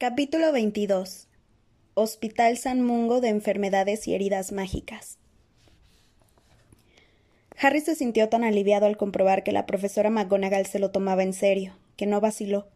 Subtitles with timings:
[0.00, 1.28] Capítulo 22
[1.92, 5.18] Hospital San Mungo de Enfermedades y Heridas Mágicas
[7.58, 11.34] Harry se sintió tan aliviado al comprobar que la profesora McGonagall se lo tomaba en
[11.34, 12.66] serio, que no vaciló.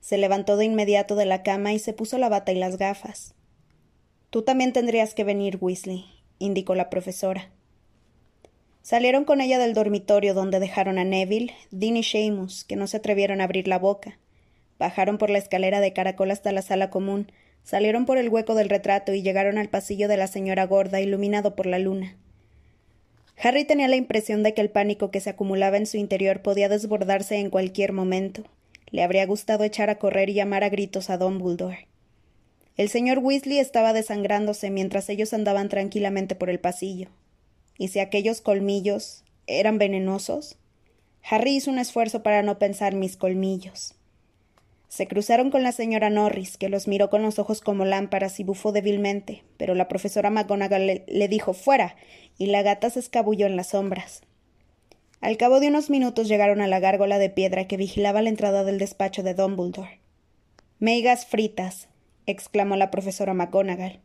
[0.00, 3.34] Se levantó de inmediato de la cama y se puso la bata y las gafas.
[4.30, 6.06] Tú también tendrías que venir, Weasley,
[6.38, 7.50] indicó la profesora.
[8.80, 12.96] Salieron con ella del dormitorio donde dejaron a Neville, Dean y Seamus, que no se
[12.96, 14.18] atrevieron a abrir la boca.
[14.82, 17.30] Bajaron por la escalera de caracol hasta la sala común,
[17.62, 21.54] salieron por el hueco del retrato y llegaron al pasillo de la señora gorda, iluminado
[21.54, 22.16] por la luna.
[23.40, 26.68] Harry tenía la impresión de que el pánico que se acumulaba en su interior podía
[26.68, 28.42] desbordarse en cualquier momento.
[28.90, 31.86] Le habría gustado echar a correr y llamar a gritos a Dumbledore.
[32.76, 37.06] El señor Weasley estaba desangrándose mientras ellos andaban tranquilamente por el pasillo.
[37.78, 40.58] ¿Y si aquellos colmillos eran venenosos?
[41.22, 43.94] Harry hizo un esfuerzo para no pensar mis colmillos.
[44.92, 48.44] Se cruzaron con la señora Norris, que los miró con los ojos como lámparas y
[48.44, 51.96] bufó débilmente, pero la profesora McGonagall le, dijo fuera,
[52.36, 54.20] y la gata se escabulló en las sombras.
[55.22, 58.64] Al cabo de unos minutos llegaron a la gárgola de piedra que vigilaba la entrada
[58.64, 60.00] del despacho de Dumbledore.
[60.78, 61.88] Meigas fritas,
[62.26, 64.00] exclamó la profesora McGonagall.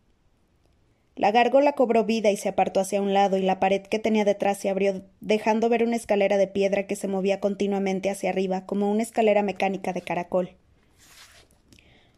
[1.17, 4.23] La gárgola cobró vida y se apartó hacia un lado, y la pared que tenía
[4.23, 8.65] detrás se abrió, dejando ver una escalera de piedra que se movía continuamente hacia arriba,
[8.65, 10.55] como una escalera mecánica de caracol.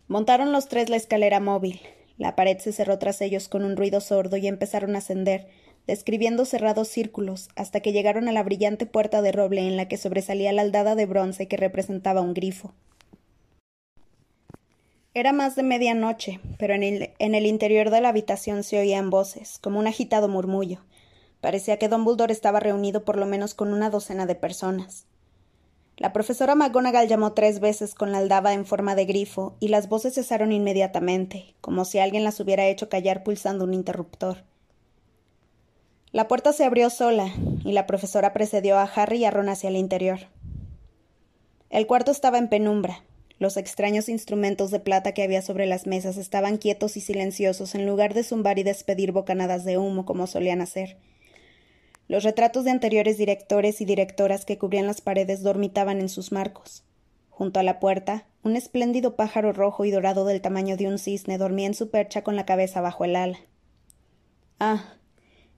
[0.09, 1.81] Montaron los tres la escalera móvil.
[2.17, 5.47] La pared se cerró tras ellos con un ruido sordo y empezaron a ascender,
[5.85, 9.97] describiendo cerrados círculos, hasta que llegaron a la brillante puerta de roble en la que
[9.97, 12.73] sobresalía la aldada de bronce que representaba un grifo.
[15.13, 19.11] Era más de medianoche, pero en el, en el, interior de la habitación se oían
[19.11, 20.79] voces, como un agitado murmullo.
[21.39, 25.05] Parecía que Don Buldor estaba reunido por lo menos con una docena de personas.
[25.99, 29.89] La profesora McGonagall llamó tres veces con la aldaba en forma de grifo, y las
[29.89, 34.45] voces cesaron inmediatamente, como si alguien las hubiera hecho callar pulsando un interruptor.
[36.13, 37.29] La puerta se abrió sola,
[37.65, 40.19] y la profesora precedió a Harry y a Ron hacia el interior.
[41.69, 43.03] El cuarto estaba en penumbra,
[43.37, 47.85] los extraños instrumentos de plata que había sobre las mesas estaban quietos y silenciosos en
[47.85, 50.95] lugar de zumbar y despedir bocanadas de humo como solían hacer.
[52.09, 56.83] Los retratos de anteriores directores y directoras que cubrían las paredes dormitaban en sus marcos.
[57.29, 61.37] Junto a la puerta, un espléndido pájaro rojo y dorado del tamaño de un cisne
[61.37, 63.39] dormía en su percha con la cabeza bajo el ala.
[64.59, 64.95] Ah,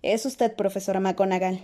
[0.03, 1.61] es usted, profesora McGonagall,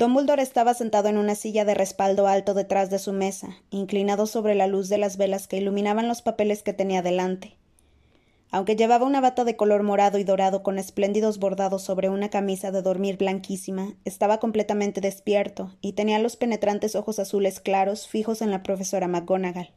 [0.00, 4.54] Dumbledore estaba sentado en una silla de respaldo alto detrás de su mesa, inclinado sobre
[4.54, 7.58] la luz de las velas que iluminaban los papeles que tenía delante.
[8.52, 12.72] Aunque llevaba una bata de color morado y dorado con espléndidos bordados sobre una camisa
[12.72, 18.50] de dormir blanquísima, estaba completamente despierto y tenía los penetrantes ojos azules claros fijos en
[18.50, 19.70] la profesora McGonagall.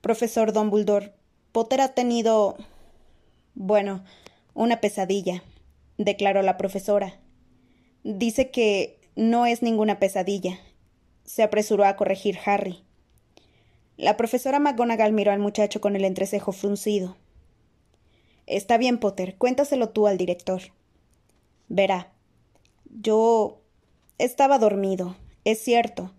[0.00, 1.12] Profesor Dumbledore,
[1.52, 2.56] Potter ha tenido.
[3.54, 4.04] bueno,
[4.54, 5.42] una pesadilla,
[5.98, 7.20] declaró la profesora,
[8.02, 10.60] Dice que no es ninguna pesadilla.
[11.24, 12.84] Se apresuró a corregir Harry.
[13.96, 17.16] La profesora McGonagall miró al muchacho con el entrecejo fruncido.
[18.46, 20.62] Está bien, Potter, cuéntaselo tú al director.
[21.68, 22.12] Verá.
[22.84, 23.60] Yo.
[24.18, 26.12] estaba dormido, es cierto,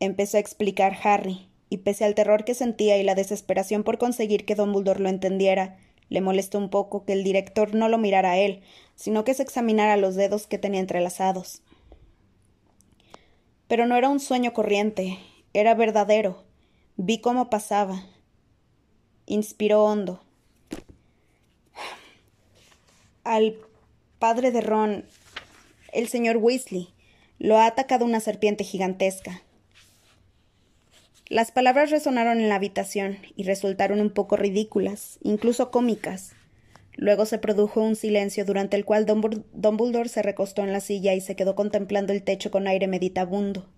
[0.00, 4.44] empezó a explicar Harry, y pese al terror que sentía y la desesperación por conseguir
[4.46, 5.76] que Don Dumbledore lo entendiera,
[6.08, 8.62] le molestó un poco que el director no lo mirara a él,
[8.94, 11.62] sino que se examinara los dedos que tenía entrelazados.
[13.66, 15.18] Pero no era un sueño corriente,
[15.52, 16.44] era verdadero.
[16.96, 18.04] Vi cómo pasaba.
[19.26, 20.22] Inspiró hondo.
[23.26, 23.56] Al
[24.20, 25.04] padre de Ron,
[25.92, 26.90] el señor Weasley,
[27.40, 29.42] lo ha atacado una serpiente gigantesca.
[31.28, 36.36] Las palabras resonaron en la habitación y resultaron un poco ridículas, incluso cómicas.
[36.94, 41.20] Luego se produjo un silencio durante el cual Dumbledore se recostó en la silla y
[41.20, 43.68] se quedó contemplando el techo con aire meditabundo.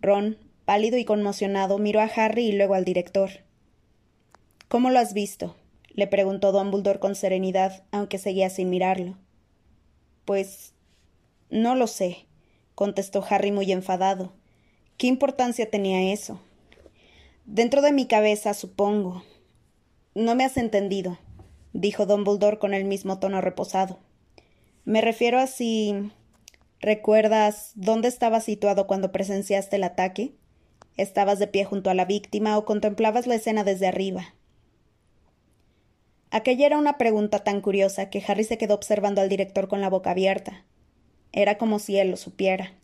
[0.00, 3.30] Ron, pálido y conmocionado, miró a Harry y luego al director.
[4.68, 5.56] ¿Cómo lo has visto?
[5.96, 9.16] Le preguntó Dumbledore con serenidad, aunque seguía sin mirarlo.
[10.24, 10.74] Pues.
[11.50, 12.26] no lo sé,
[12.74, 14.32] contestó Harry muy enfadado.
[14.98, 16.40] ¿Qué importancia tenía eso?
[17.46, 19.24] Dentro de mi cabeza, supongo.
[20.14, 21.18] No me has entendido,
[21.72, 23.98] dijo Dumbledore con el mismo tono reposado.
[24.84, 26.12] Me refiero a si.
[26.78, 30.36] ¿Recuerdas dónde estabas situado cuando presenciaste el ataque?
[30.96, 34.35] ¿Estabas de pie junto a la víctima o contemplabas la escena desde arriba?
[36.36, 39.88] Aquella era una pregunta tan curiosa que Harry se quedó observando al director con la
[39.88, 40.66] boca abierta.
[41.32, 42.74] Era como si él lo supiera.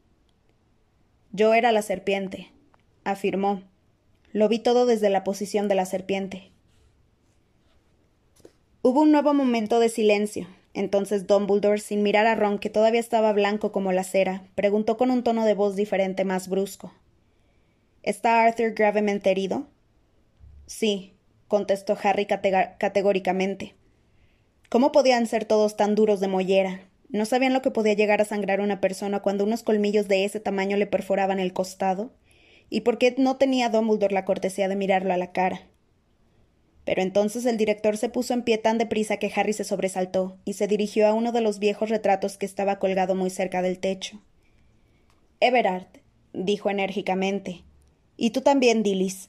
[1.33, 2.51] Yo era la serpiente,
[3.05, 3.63] afirmó,
[4.33, 6.51] lo vi todo desde la posición de la serpiente.
[8.81, 10.47] Hubo un nuevo momento de silencio.
[10.73, 15.11] Entonces Dumbledore, sin mirar a Ron, que todavía estaba blanco como la cera, preguntó con
[15.11, 16.95] un tono de voz diferente más brusco.
[18.03, 19.67] ¿Está Arthur gravemente herido?
[20.65, 21.13] Sí,
[21.53, 23.75] contestó Harry categóricamente.
[24.71, 26.81] ¿Cómo podían ser todos tan duros de mollera?
[27.11, 30.41] ¿No sabían lo que podía llegar a sangrar una persona cuando unos colmillos de ese
[30.41, 32.11] tamaño le perforaban el costado?
[32.71, 35.69] ¿Y por qué no tenía Dumbledore la cortesía de mirarlo a la cara?
[36.87, 40.55] Pero entonces el director se puso en pie tan deprisa que Harry se sobresaltó y
[40.55, 44.23] se dirigió a uno de los viejos retratos que estaba colgado muy cerca del techo.
[45.39, 45.89] Everard,
[46.33, 47.63] dijo enérgicamente.
[48.17, 49.29] Y tú también, Dillis.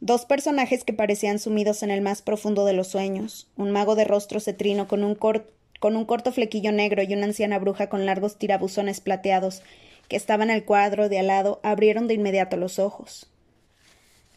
[0.00, 4.04] Dos personajes que parecían sumidos en el más profundo de los sueños, un mago de
[4.04, 9.62] rostro cetrino con un, corto flequillo negro y una anciana bruja con largos tirabuzones plateados,
[10.08, 13.30] que estaba en el cuadro de al lado, abrieron de inmediato los ojos.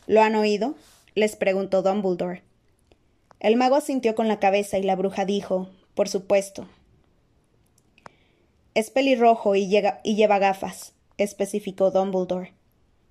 [0.07, 0.75] ¿Lo han oído?
[1.13, 2.41] les preguntó Dumbledore.
[3.41, 6.69] El mago asintió con la cabeza y la bruja dijo Por supuesto.
[8.75, 9.69] Es pelirrojo y,
[10.03, 12.53] y lleva gafas, especificó Dumbledore.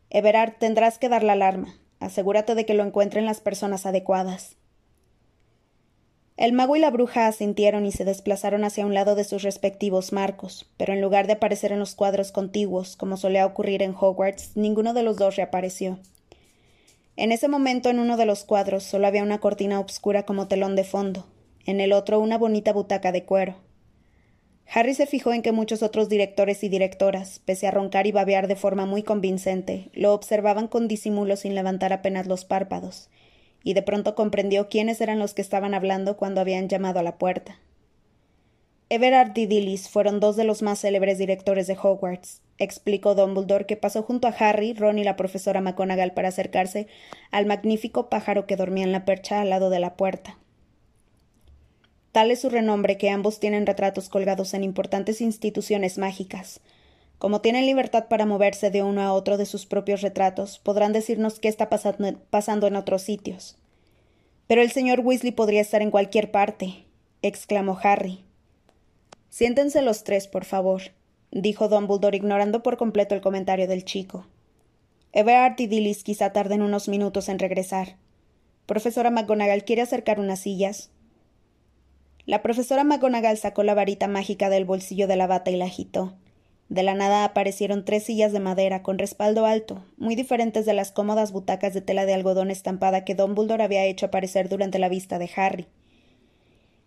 [0.08, 1.74] Everard, tendrás que dar la alarma.
[2.00, 4.56] Asegúrate de que lo encuentren las personas adecuadas.
[6.38, 10.12] El mago y la bruja asintieron y se desplazaron hacia un lado de sus respectivos
[10.12, 14.56] marcos, pero en lugar de aparecer en los cuadros contiguos, como solía ocurrir en Hogwarts,
[14.56, 15.98] ninguno de los dos reapareció.
[17.16, 20.76] En ese momento en uno de los cuadros solo había una cortina obscura como telón
[20.76, 21.26] de fondo,
[21.66, 23.56] en el otro una bonita butaca de cuero.
[24.72, 28.48] Harry se fijó en que muchos otros directores y directoras, pese a roncar y babear
[28.48, 33.08] de forma muy convincente, lo observaban con disimulo sin levantar apenas los párpados,
[33.64, 37.16] y de pronto comprendió quiénes eran los que estaban hablando cuando habían llamado a la
[37.16, 37.58] puerta.
[38.90, 43.76] Everard y Dillis fueron dos de los más célebres directores de Hogwarts, explicó Dumbledore, que
[43.76, 46.88] pasó junto a Harry, Ron y la profesora McGonagall para acercarse
[47.30, 50.38] al magnífico pájaro que dormía en la percha al lado de la puerta.
[52.18, 56.58] Tal es su renombre que ambos tienen retratos colgados en importantes instituciones mágicas.
[57.18, 61.38] Como tienen libertad para moverse de uno a otro de sus propios retratos, podrán decirnos
[61.38, 63.56] qué está pasando en otros sitios.
[64.48, 66.86] Pero el señor Weasley podría estar en cualquier parte,
[67.22, 68.24] exclamó Harry.
[69.30, 70.82] Siéntense los tres, por favor,
[71.30, 74.26] dijo Dumbledore, ignorando por completo el comentario del chico.
[75.12, 77.94] Everard y Dillis quizá tarden unos minutos en regresar.
[78.66, 80.90] Profesora McGonagall, ¿quiere acercar unas sillas?
[82.28, 86.12] La profesora McGonagall sacó la varita mágica del bolsillo de la bata y la agitó.
[86.68, 90.92] De la nada aparecieron tres sillas de madera con respaldo alto, muy diferentes de las
[90.92, 95.18] cómodas butacas de tela de algodón estampada que Dumbledore había hecho aparecer durante la vista
[95.18, 95.68] de Harry.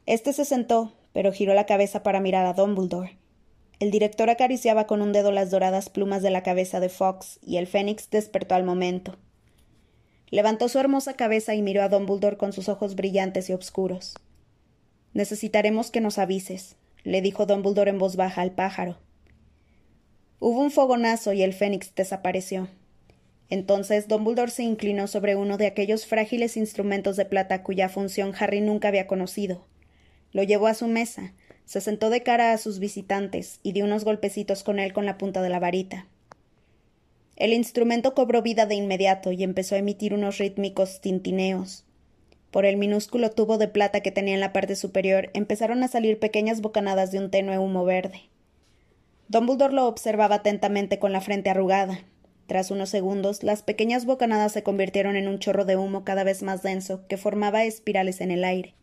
[0.05, 3.17] Este se sentó, pero giró la cabeza para mirar a Dumbledore.
[3.79, 7.57] El director acariciaba con un dedo las doradas plumas de la cabeza de Fox, y
[7.57, 9.17] el Fénix despertó al momento.
[10.29, 14.13] Levantó su hermosa cabeza y miró a Dumbledore con sus ojos brillantes y oscuros.
[15.13, 18.97] Necesitaremos que nos avises, le dijo Dumbledore en voz baja al pájaro.
[20.39, 22.67] Hubo un fogonazo y el Fénix desapareció.
[23.49, 28.61] Entonces Dumbledore se inclinó sobre uno de aquellos frágiles instrumentos de plata cuya función Harry
[28.61, 29.65] nunca había conocido,
[30.31, 31.33] lo llevó a su mesa,
[31.65, 35.17] se sentó de cara a sus visitantes y dio unos golpecitos con él con la
[35.17, 36.07] punta de la varita.
[37.35, 41.85] El instrumento cobró vida de inmediato y empezó a emitir unos rítmicos tintineos.
[42.51, 46.19] Por el minúsculo tubo de plata que tenía en la parte superior empezaron a salir
[46.19, 48.23] pequeñas bocanadas de un tenue humo verde.
[49.29, 52.01] Dumbledore lo observaba atentamente con la frente arrugada.
[52.47, 56.43] Tras unos segundos, las pequeñas bocanadas se convirtieron en un chorro de humo cada vez
[56.43, 58.75] más denso que formaba espirales en el aire.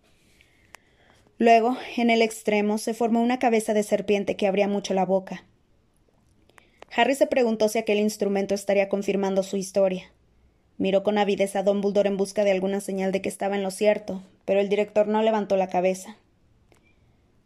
[1.36, 5.44] Luego, en el extremo, se formó una cabeza de serpiente que abría mucho la boca.
[6.96, 10.10] Harry se preguntó si aquel instrumento estaría confirmando su historia.
[10.78, 13.70] Miró con avidez a Dumbledore en busca de alguna señal de que estaba en lo
[13.70, 16.16] cierto, pero el director no levantó la cabeza.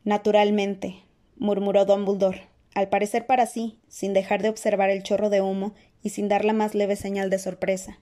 [0.05, 0.97] Naturalmente,
[1.37, 6.11] murmuró Dumbledore, al parecer para sí, sin dejar de observar el chorro de humo y
[6.11, 7.99] sin dar la más leve señal de sorpresa.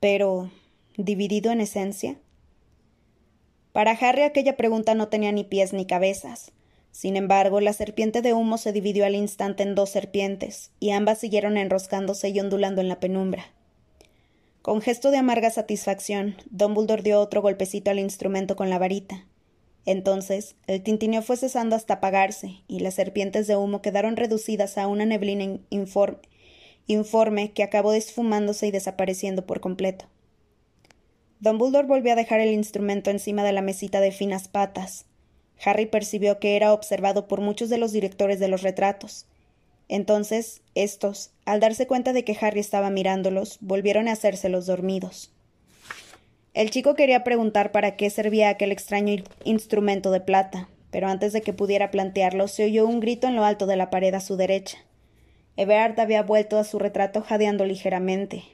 [0.00, 0.50] Pero.
[0.96, 2.16] ¿dividido en esencia?
[3.72, 6.52] Para Harry aquella pregunta no tenía ni pies ni cabezas.
[6.92, 11.18] Sin embargo, la serpiente de humo se dividió al instante en dos serpientes, y ambas
[11.18, 13.46] siguieron enroscándose y ondulando en la penumbra.
[14.64, 19.26] Con gesto de amarga satisfacción, Dumbledore dio otro golpecito al instrumento con la varita.
[19.84, 24.86] Entonces, el tintineo fue cesando hasta apagarse, y las serpientes de humo quedaron reducidas a
[24.86, 26.16] una neblina informe,
[26.86, 30.06] informe que acabó desfumándose y desapareciendo por completo.
[31.40, 35.04] Dumbledore volvió a dejar el instrumento encima de la mesita de finas patas.
[35.62, 39.26] Harry percibió que era observado por muchos de los directores de los retratos.
[39.88, 45.30] Entonces, estos, al darse cuenta de que Harry estaba mirándolos, volvieron a hacerse los dormidos.
[46.54, 51.42] El chico quería preguntar para qué servía aquel extraño instrumento de plata, pero antes de
[51.42, 54.36] que pudiera plantearlo, se oyó un grito en lo alto de la pared a su
[54.36, 54.78] derecha.
[55.56, 58.44] Everard había vuelto a su retrato jadeando ligeramente.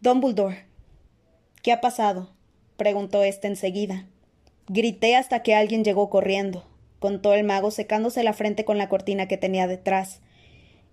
[0.00, 0.64] Dumbledore.
[1.62, 2.30] ¿Qué ha pasado?
[2.76, 4.06] preguntó éste enseguida.
[4.68, 6.64] Grité hasta que alguien llegó corriendo,
[7.00, 10.20] contó el mago secándose la frente con la cortina que tenía detrás,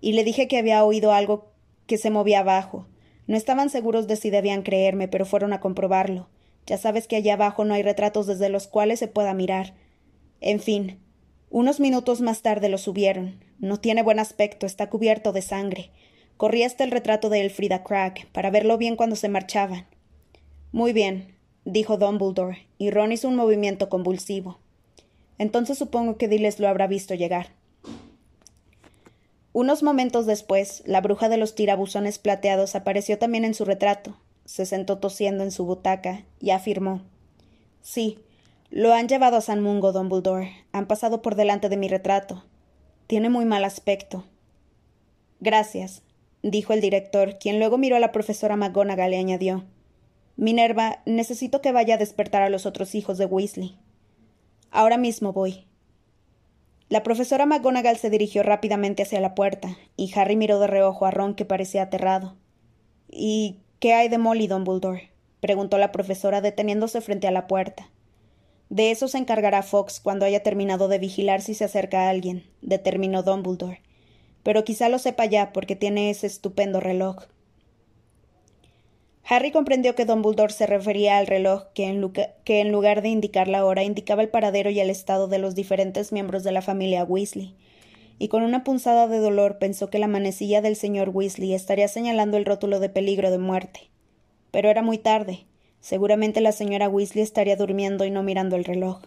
[0.00, 1.52] y le dije que había oído algo
[1.86, 2.88] que se movía abajo.
[3.28, 6.28] No estaban seguros de si debían creerme, pero fueron a comprobarlo.
[6.66, 9.74] Ya sabes que allá abajo no hay retratos desde los cuales se pueda mirar.
[10.40, 10.98] En fin,
[11.50, 13.44] unos minutos más tarde lo subieron.
[13.58, 15.90] No tiene buen aspecto, está cubierto de sangre.
[16.36, 19.86] Corrí hasta el retrato de Elfrida Cragg, para verlo bien cuando se marchaban.
[20.72, 24.60] Muy bien, dijo Dumbledore, y Ron hizo un movimiento convulsivo.
[25.38, 27.48] Entonces supongo que Diles lo habrá visto llegar.
[29.52, 34.16] Unos momentos después, la bruja de los tirabuzones plateados apareció también en su retrato.
[34.44, 37.02] Se sentó tosiendo en su butaca y afirmó:
[37.80, 38.18] Sí,
[38.70, 40.52] lo han llevado a San Mungo, Dumbledore.
[40.72, 42.44] Han pasado por delante de mi retrato.
[43.06, 44.24] Tiene muy mal aspecto.
[45.40, 46.02] Gracias,
[46.42, 49.64] dijo el director, quien luego miró a la profesora McGonagall y añadió
[50.36, 53.76] Minerva, necesito que vaya a despertar a los otros hijos de Weasley.
[54.70, 55.64] Ahora mismo voy.
[56.90, 61.10] La profesora McGonagall se dirigió rápidamente hacia la puerta, y Harry miró de reojo a
[61.10, 62.36] Ron, que parecía aterrado.
[63.10, 65.10] ¿Y qué hay de Molly, Dumbledore?
[65.40, 67.90] preguntó la profesora deteniéndose frente a la puerta.
[68.70, 73.22] De eso se encargará Fox cuando haya terminado de vigilar si se acerca alguien, determinó
[73.22, 73.80] Dumbledore.
[74.42, 77.24] Pero quizá lo sepa ya porque tiene ese estupendo reloj.
[79.30, 82.12] Harry comprendió que Dumbledore se refería al reloj que en,
[82.44, 85.54] que en, lugar de indicar la hora indicaba el paradero y el estado de los
[85.54, 87.54] diferentes miembros de la familia Weasley,
[88.18, 92.38] y con una punzada de dolor pensó que la manecilla del señor Weasley estaría señalando
[92.38, 93.90] el rótulo de peligro de muerte.
[94.50, 95.44] Pero era muy tarde.
[95.80, 99.02] Seguramente la señora Weasley estaría durmiendo y no mirando el reloj.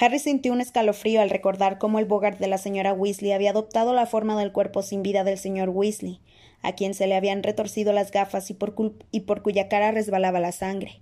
[0.00, 3.92] Harry sintió un escalofrío al recordar cómo el Bogart de la señora Weasley había adoptado
[3.92, 6.20] la forma del cuerpo sin vida del señor Weasley,
[6.62, 11.00] a quien se le habían retorcido las gafas y por, cuya cara resbalaba la sangre.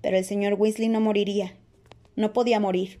[0.00, 1.54] Pero el señor Weasley no moriría.
[2.16, 3.00] No podía morir.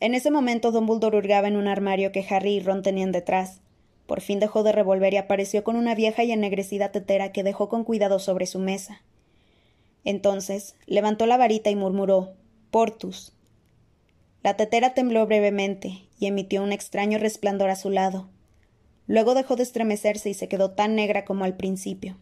[0.00, 3.60] En ese momento Dumbledore hurgaba en un armario que Harry y Ron tenían detrás.
[4.06, 7.68] Por fin dejó de revolver y apareció con una vieja y ennegrecida tetera que dejó
[7.68, 9.02] con cuidado sobre su mesa.
[10.04, 12.32] Entonces levantó la varita y murmuró
[12.70, 13.32] Portus.
[14.42, 18.28] La tetera tembló brevemente y emitió un extraño resplandor a su lado.
[19.10, 22.16] Luego dejó de estremecerse y se quedó tan negra como al principio.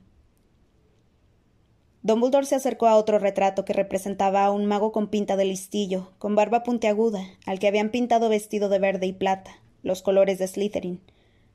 [2.03, 6.13] Dumbledore se acercó a otro retrato que representaba a un mago con pinta de listillo,
[6.17, 10.49] con barba puntiaguda, al que habían pintado vestido de verde y plata, los colores de
[10.49, 11.03] Slytherin.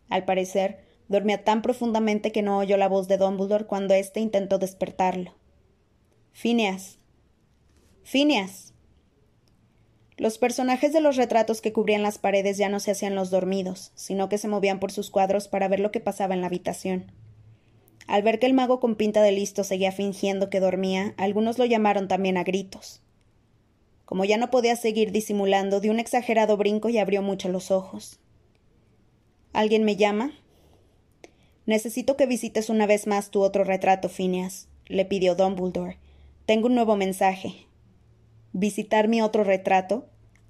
[0.07, 4.59] Al parecer, dormía tan profundamente que no oyó la voz de Dumbledore cuando éste intentó
[4.59, 5.33] despertarlo.
[6.31, 6.99] Phineas.
[8.03, 8.72] Phineas.
[10.17, 13.91] Los personajes de los retratos que cubrían las paredes ya no se hacían los dormidos,
[13.95, 17.11] sino que se movían por sus cuadros para ver lo que pasaba en la habitación.
[18.07, 21.65] Al ver que el mago con pinta de listo seguía fingiendo que dormía, algunos lo
[21.65, 23.01] llamaron también a gritos.
[24.05, 28.19] Como ya no podía seguir disimulando, dio un exagerado brinco y abrió mucho los ojos.
[29.53, 30.33] ¿Alguien me llama?
[31.65, 35.97] Necesito que visites una vez más tu otro retrato, Phineas, le pidió Dumbledore.
[36.45, 37.67] Tengo un nuevo mensaje.
[38.53, 40.05] ¿Visitar mi otro retrato?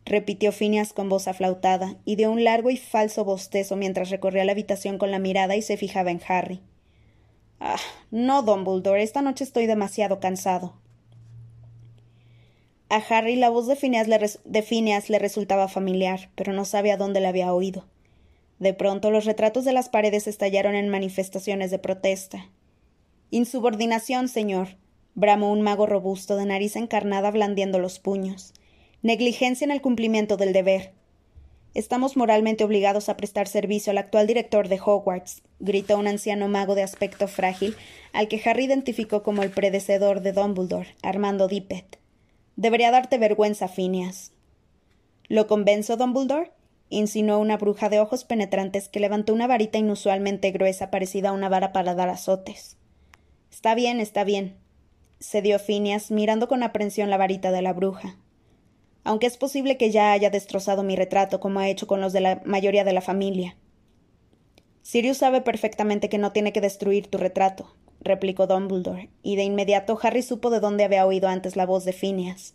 [0.06, 4.52] repitió Phineas con voz aflautada, y dio un largo y falso bostezo mientras recorría la
[4.52, 6.62] habitación con la mirada y se fijaba en Harry.
[7.62, 7.80] Ah,
[8.12, 10.74] no, Dumbledore, esta noche estoy demasiado cansado.
[12.90, 16.98] A Harry la voz de Phineas, le, de Phineas le resultaba familiar, pero no sabía
[16.98, 17.86] dónde la había oído.
[18.60, 22.50] De pronto los retratos de las paredes estallaron en manifestaciones de protesta.
[23.32, 24.76] Insubordinación, señor,
[25.16, 28.54] bramó un mago robusto de nariz encarnada blandiendo los puños.
[29.02, 30.94] Negligencia en el cumplimiento del deber.
[31.74, 36.76] Estamos moralmente obligados a prestar servicio al actual director de Hogwarts, gritó un anciano mago
[36.76, 37.76] de aspecto frágil,
[38.12, 42.00] al que Harry identificó como el predecedor de Dumbledore, Armando Dippet.
[42.56, 44.32] Debería darte vergüenza, Phineas.
[45.28, 46.52] ¿Lo convenzo, Dumbledore?
[46.90, 51.50] insinuó una bruja de ojos penetrantes que levantó una varita inusualmente gruesa parecida a una
[51.50, 52.78] vara para dar azotes.
[53.50, 54.58] Está bien, está bien,
[55.24, 58.18] cedió Phineas, mirando con aprensión la varita de la bruja.
[59.06, 62.20] Aunque es posible que ya haya destrozado mi retrato, como ha hecho con los de
[62.20, 63.56] la mayoría de la familia.
[64.82, 69.98] Sirius sabe perfectamente que no tiene que destruir tu retrato, replicó Dumbledore, y de inmediato
[70.02, 72.54] Harry supo de dónde había oído antes la voz de Phineas.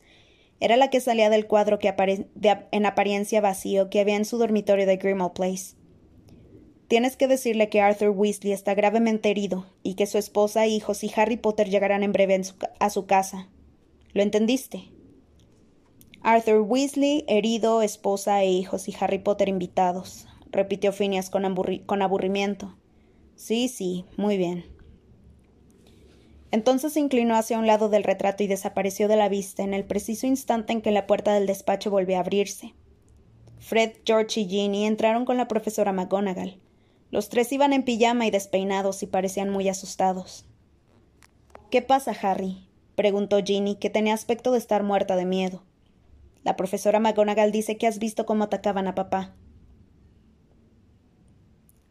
[0.60, 1.94] Era la que salía del cuadro que
[2.70, 5.77] en apariencia vacío que había en su dormitorio de Grimmauld Place.
[6.88, 11.12] Tienes que decirle que Arthur Weasley está gravemente herido y que su esposa, hijos y
[11.14, 12.40] Harry Potter llegarán en breve
[12.80, 13.48] a su casa.
[14.14, 14.84] ¿Lo entendiste?
[16.22, 21.54] Arthur Weasley, herido, esposa e hijos y Harry Potter invitados, repitió Phineas con,
[21.84, 22.74] con aburrimiento.
[23.36, 24.64] Sí, sí, muy bien.
[26.50, 29.84] Entonces se inclinó hacia un lado del retrato y desapareció de la vista en el
[29.84, 32.74] preciso instante en que la puerta del despacho volvió a abrirse.
[33.58, 36.58] Fred, George y Ginny entraron con la profesora McGonagall.
[37.10, 40.44] Los tres iban en pijama y despeinados y parecían muy asustados.
[41.70, 42.68] ¿Qué pasa, Harry?
[42.94, 45.62] preguntó Ginny, que tenía aspecto de estar muerta de miedo.
[46.44, 49.34] La profesora McGonagall dice que has visto cómo atacaban a papá.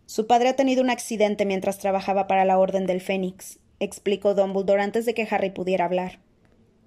[0.06, 4.82] Su padre ha tenido un accidente mientras trabajaba para la Orden del Fénix, explicó Dumbledore
[4.82, 6.20] antes de que Harry pudiera hablar.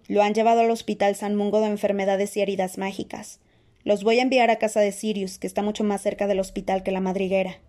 [0.08, 3.40] Lo han llevado al Hospital San Mungo de Enfermedades y Heridas Mágicas.
[3.84, 6.82] Los voy a enviar a casa de Sirius, que está mucho más cerca del hospital
[6.82, 7.60] que la madriguera.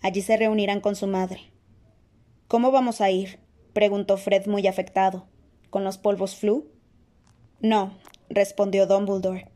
[0.00, 1.52] Allí se reunirán con su madre.
[2.46, 3.40] ¿Cómo vamos a ir?
[3.72, 5.26] preguntó Fred muy afectado.
[5.70, 6.70] ¿Con los polvos flu?
[7.60, 7.98] No,
[8.30, 9.50] respondió Dumbledore.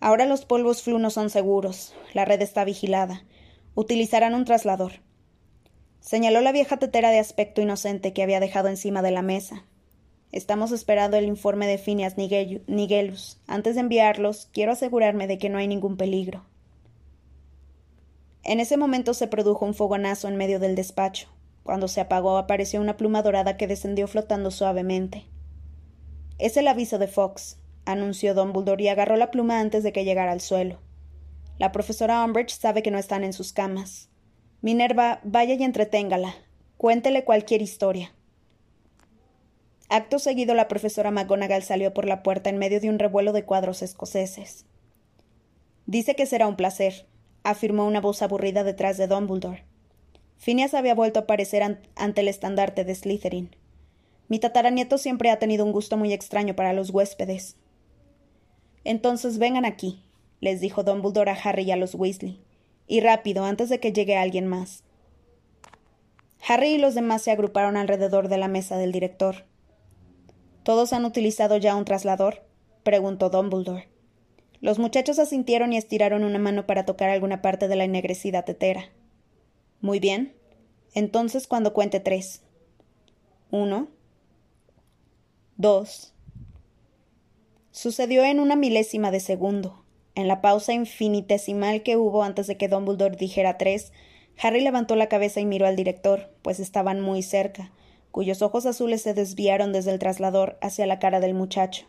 [0.00, 1.94] Ahora los polvos flu no son seguros.
[2.12, 3.24] La red está vigilada.
[3.74, 4.94] Utilizarán un traslador.
[6.00, 9.64] Señaló la vieja tetera de aspecto inocente que había dejado encima de la mesa.
[10.32, 13.40] Estamos esperando el informe de Phineas Nigelus.
[13.46, 16.44] Antes de enviarlos, quiero asegurarme de que no hay ningún peligro.
[18.44, 21.28] En ese momento se produjo un fogonazo en medio del despacho.
[21.62, 25.26] Cuando se apagó apareció una pluma dorada que descendió flotando suavemente.
[26.38, 30.32] Es el aviso de Fox, anunció Dumbledore y agarró la pluma antes de que llegara
[30.32, 30.80] al suelo.
[31.58, 34.08] La profesora Umbridge sabe que no están en sus camas.
[34.60, 36.34] Minerva, vaya y entreténgala.
[36.78, 38.12] Cuéntele cualquier historia.
[39.88, 43.44] Acto seguido la profesora McGonagall salió por la puerta en medio de un revuelo de
[43.44, 44.64] cuadros escoceses.
[45.86, 47.06] Dice que será un placer,
[47.44, 49.64] afirmó una voz aburrida detrás de Dumbledore.
[50.38, 53.54] Phineas había vuelto a aparecer ante el estandarte de Slytherin.
[54.28, 57.56] Mi tataranieto siempre ha tenido un gusto muy extraño para los huéspedes.
[58.84, 60.02] Entonces vengan aquí,
[60.40, 62.40] les dijo Dumbledore a Harry y a los Weasley,
[62.86, 64.82] y rápido, antes de que llegue alguien más.
[66.48, 69.44] Harry y los demás se agruparon alrededor de la mesa del director.
[70.64, 72.42] ¿Todos han utilizado ya un traslador?
[72.82, 73.91] preguntó Dumbledore.
[74.62, 78.90] Los muchachos asintieron y estiraron una mano para tocar alguna parte de la ennegrecida tetera.
[79.80, 80.34] Muy bien.
[80.94, 82.42] Entonces cuando cuente tres.
[83.50, 83.88] Uno.
[85.56, 86.14] Dos.
[87.72, 89.84] Sucedió en una milésima de segundo.
[90.14, 93.92] En la pausa infinitesimal que hubo antes de que Dumbledore dijera tres,
[94.40, 97.72] Harry levantó la cabeza y miró al director, pues estaban muy cerca,
[98.12, 101.86] cuyos ojos azules se desviaron desde el traslador hacia la cara del muchacho.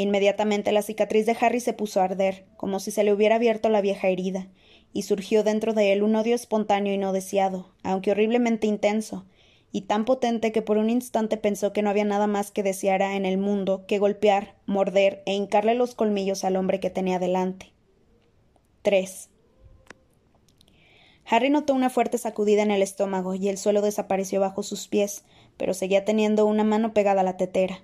[0.00, 3.68] Inmediatamente la cicatriz de Harry se puso a arder, como si se le hubiera abierto
[3.68, 4.46] la vieja herida,
[4.92, 9.26] y surgió dentro de él un odio espontáneo y no deseado, aunque horriblemente intenso,
[9.72, 13.16] y tan potente que por un instante pensó que no había nada más que deseara
[13.16, 17.72] en el mundo que golpear, morder e hincarle los colmillos al hombre que tenía delante.
[18.82, 19.30] 3.
[21.24, 25.24] Harry notó una fuerte sacudida en el estómago y el suelo desapareció bajo sus pies,
[25.56, 27.82] pero seguía teniendo una mano pegada a la tetera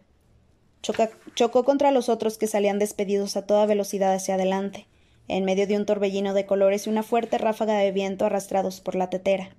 [1.34, 4.86] chocó contra los otros que salían despedidos a toda velocidad hacia adelante,
[5.28, 8.94] en medio de un torbellino de colores y una fuerte ráfaga de viento arrastrados por
[8.94, 9.56] la tetera,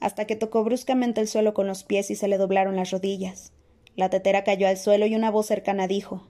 [0.00, 3.52] hasta que tocó bruscamente el suelo con los pies y se le doblaron las rodillas.
[3.96, 6.28] La tetera cayó al suelo y una voz cercana dijo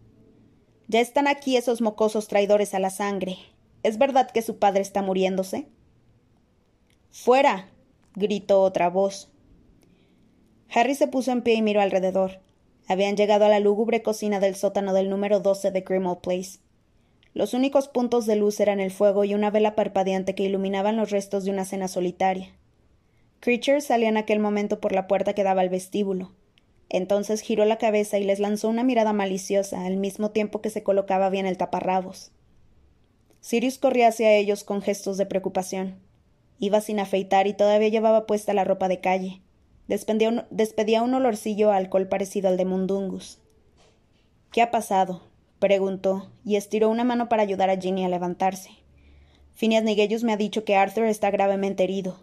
[0.88, 3.36] Ya están aquí esos mocosos traidores a la sangre.
[3.82, 5.68] ¿Es verdad que su padre está muriéndose?
[7.10, 7.68] Fuera.
[8.14, 9.30] gritó otra voz.
[10.72, 12.40] Harry se puso en pie y miró alrededor.
[12.88, 16.60] Habían llegado a la lúgubre cocina del sótano del número 12 de Grimmauld Place.
[17.34, 21.10] Los únicos puntos de luz eran el fuego y una vela parpadeante que iluminaban los
[21.10, 22.54] restos de una cena solitaria.
[23.40, 26.32] Creature salía en aquel momento por la puerta que daba al vestíbulo.
[26.88, 30.82] Entonces giró la cabeza y les lanzó una mirada maliciosa, al mismo tiempo que se
[30.82, 32.30] colocaba bien el taparrabos.
[33.40, 35.96] Sirius corría hacia ellos con gestos de preocupación.
[36.58, 39.42] Iba sin afeitar y todavía llevaba puesta la ropa de calle.
[39.88, 43.38] Despedía un, olorcillo a alcohol parecido al de Mundungus.
[44.50, 45.22] ¿Qué ha pasado?
[45.58, 48.70] preguntó, y estiró una mano para ayudar a Ginny a levantarse.
[49.54, 52.18] Phineas Nigellus me ha dicho que Arthur está gravemente herido.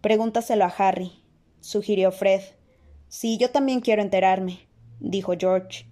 [0.00, 1.12] Pregúntaselo a Harry,
[1.60, 2.42] sugirió Fred.
[3.08, 4.60] Sí, yo también quiero enterarme,
[4.98, 5.86] dijo George.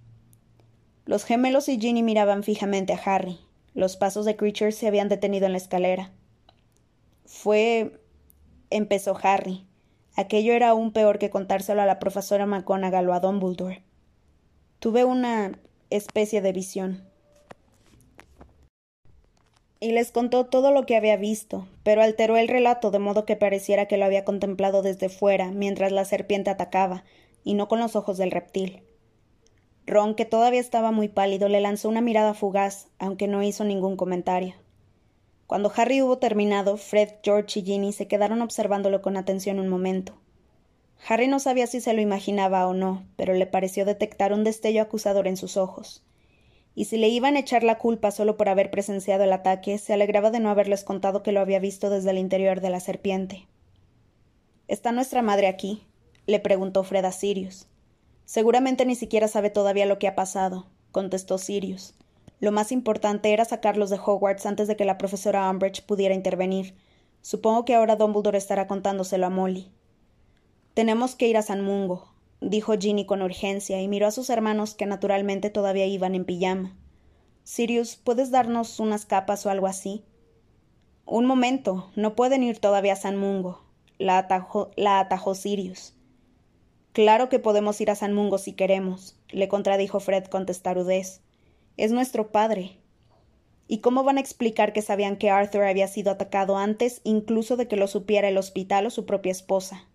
[1.05, 3.39] Los gemelos y Ginny miraban fijamente a Harry.
[3.73, 6.11] Los pasos de Creature se habían detenido en la escalera.
[7.25, 8.01] Fue.
[8.69, 9.65] empezó Harry.
[10.15, 13.83] Aquello era aún peor que contárselo a la profesora McGonagall o a Dumbledore.
[14.79, 15.51] Tuve una
[15.89, 17.11] especie de visión.
[19.83, 23.35] y les contó todo lo que había visto, pero alteró el relato de modo que
[23.35, 27.03] pareciera que lo había contemplado desde fuera mientras la serpiente atacaba,
[27.43, 28.83] y no con los ojos del reptil.
[29.87, 33.97] Ron, que todavía estaba muy pálido, le lanzó una mirada fugaz, aunque no hizo ningún
[33.97, 34.53] comentario.
[35.51, 40.13] Cuando Harry hubo terminado, Fred, George y Ginny se quedaron observándolo con atención un momento.
[41.05, 44.81] Harry no sabía si se lo imaginaba o no, pero le pareció detectar un destello
[44.81, 46.05] acusador en sus ojos
[46.73, 49.91] y si le iban a echar la culpa solo por haber presenciado el ataque, se
[49.91, 53.45] alegraba de no haberles contado que lo había visto desde el interior de la serpiente.
[54.69, 55.85] ¿Está nuestra madre aquí?
[56.27, 57.67] le preguntó Fred a Sirius.
[58.23, 61.93] Seguramente ni siquiera sabe todavía lo que ha pasado, contestó Sirius.
[62.41, 66.75] Lo más importante era sacarlos de Hogwarts antes de que la profesora Umbridge pudiera intervenir.
[67.21, 69.71] Supongo que ahora Dumbledore estará contándoselo a Molly.
[70.73, 74.73] Tenemos que ir a San Mungo, dijo Ginny con urgencia y miró a sus hermanos
[74.73, 76.75] que naturalmente todavía iban en pijama.
[77.43, 80.03] Sirius, ¿puedes darnos unas capas o algo así?
[81.05, 83.61] Un momento, no pueden ir todavía a San Mungo.
[83.99, 85.93] La atajó, la atajó Sirius.
[86.91, 91.21] Claro que podemos ir a San Mungo si queremos, le contradijo Fred con testarudez.
[91.81, 92.77] Es nuestro padre.
[93.67, 97.67] ¿Y cómo van a explicar que sabían que Arthur había sido atacado antes incluso de
[97.67, 99.87] que lo supiera el hospital o su propia esposa?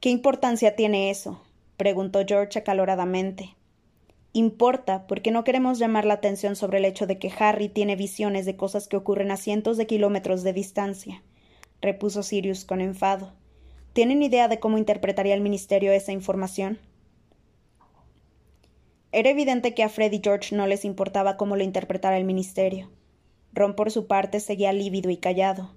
[0.00, 1.42] ¿Qué importancia tiene eso?
[1.76, 3.56] preguntó George acaloradamente.
[4.32, 8.46] Importa, porque no queremos llamar la atención sobre el hecho de que Harry tiene visiones
[8.46, 11.22] de cosas que ocurren a cientos de kilómetros de distancia,
[11.82, 13.34] repuso Sirius con enfado.
[13.92, 16.78] ¿Tienen idea de cómo interpretaría el Ministerio esa información?
[19.12, 22.90] Era evidente que a Fred y George no les importaba cómo lo interpretara el Ministerio.
[23.52, 25.72] Ron, por su parte, seguía lívido y callado.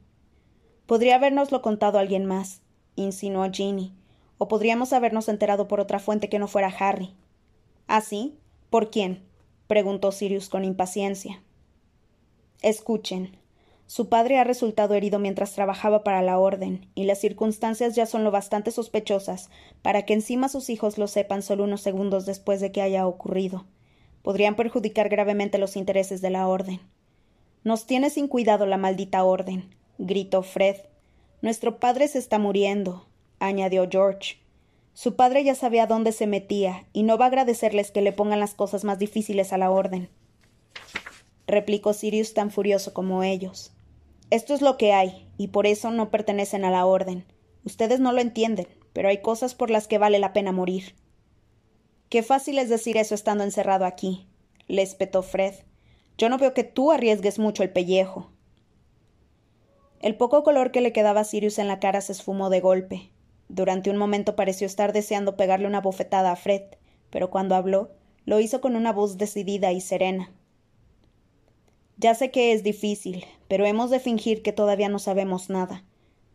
[0.86, 2.62] Podría habernoslo contado alguien más,
[2.96, 3.94] insinuó Ginny,
[4.38, 7.16] o podríamos habernos enterado por otra fuente que no fuera Harry.
[7.88, 8.38] ¿Ah, sí?
[8.70, 9.24] ¿Por quién?
[9.68, 11.42] preguntó Sirius con impaciencia.
[12.62, 13.43] Escuchen.
[13.94, 18.24] Su padre ha resultado herido mientras trabajaba para la Orden, y las circunstancias ya son
[18.24, 19.52] lo bastante sospechosas
[19.84, 23.68] para que encima sus hijos lo sepan solo unos segundos después de que haya ocurrido.
[24.24, 26.80] Podrían perjudicar gravemente los intereses de la Orden.
[27.64, 30.78] Nos tiene sin cuidado la maldita Orden, gritó Fred.
[31.44, 33.06] Nuestro padre se está muriendo
[33.38, 34.40] añadió George.
[34.96, 38.40] Su padre ya sabía dónde se metía, y no va a agradecerles que le pongan
[38.40, 40.10] las cosas más difíciles a la orden.
[41.46, 43.73] replicó Sirius tan furioso como ellos.
[44.34, 47.24] Esto es lo que hay, y por eso no pertenecen a la orden.
[47.66, 50.96] Ustedes no lo entienden, pero hay cosas por las que vale la pena morir.
[52.10, 54.26] Qué fácil es decir eso estando encerrado aquí,
[54.66, 55.54] le espetó Fred.
[56.18, 58.32] Yo no veo que tú arriesgues mucho el pellejo.
[60.00, 63.12] El poco color que le quedaba a Sirius en la cara se esfumó de golpe.
[63.50, 66.64] Durante un momento pareció estar deseando pegarle una bofetada a Fred,
[67.12, 67.92] pero cuando habló,
[68.26, 70.32] lo hizo con una voz decidida y serena.
[72.04, 75.86] Ya sé que es difícil, pero hemos de fingir que todavía no sabemos nada.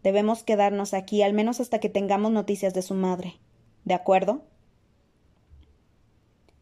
[0.03, 3.35] Debemos quedarnos aquí al menos hasta que tengamos noticias de su madre.
[3.85, 4.41] ¿De acuerdo?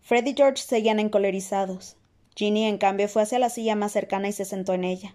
[0.00, 1.96] Fred y George seguían encolerizados.
[2.34, 5.14] Ginny, en cambio, fue hacia la silla más cercana y se sentó en ella.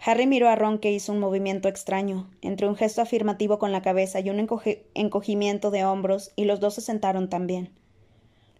[0.00, 3.82] Harry miró a Ron que hizo un movimiento extraño, entre un gesto afirmativo con la
[3.82, 4.48] cabeza y un
[4.94, 7.70] encogimiento de hombros, y los dos se sentaron también.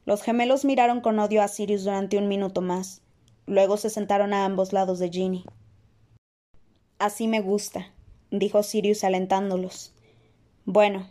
[0.04, 3.00] Los gemelos miraron con odio a Sirius durante un minuto más.
[3.48, 5.46] Luego se sentaron a ambos lados de Ginny.
[6.98, 7.94] Así me gusta,
[8.30, 9.94] dijo Sirius alentándolos.
[10.66, 11.08] Bueno,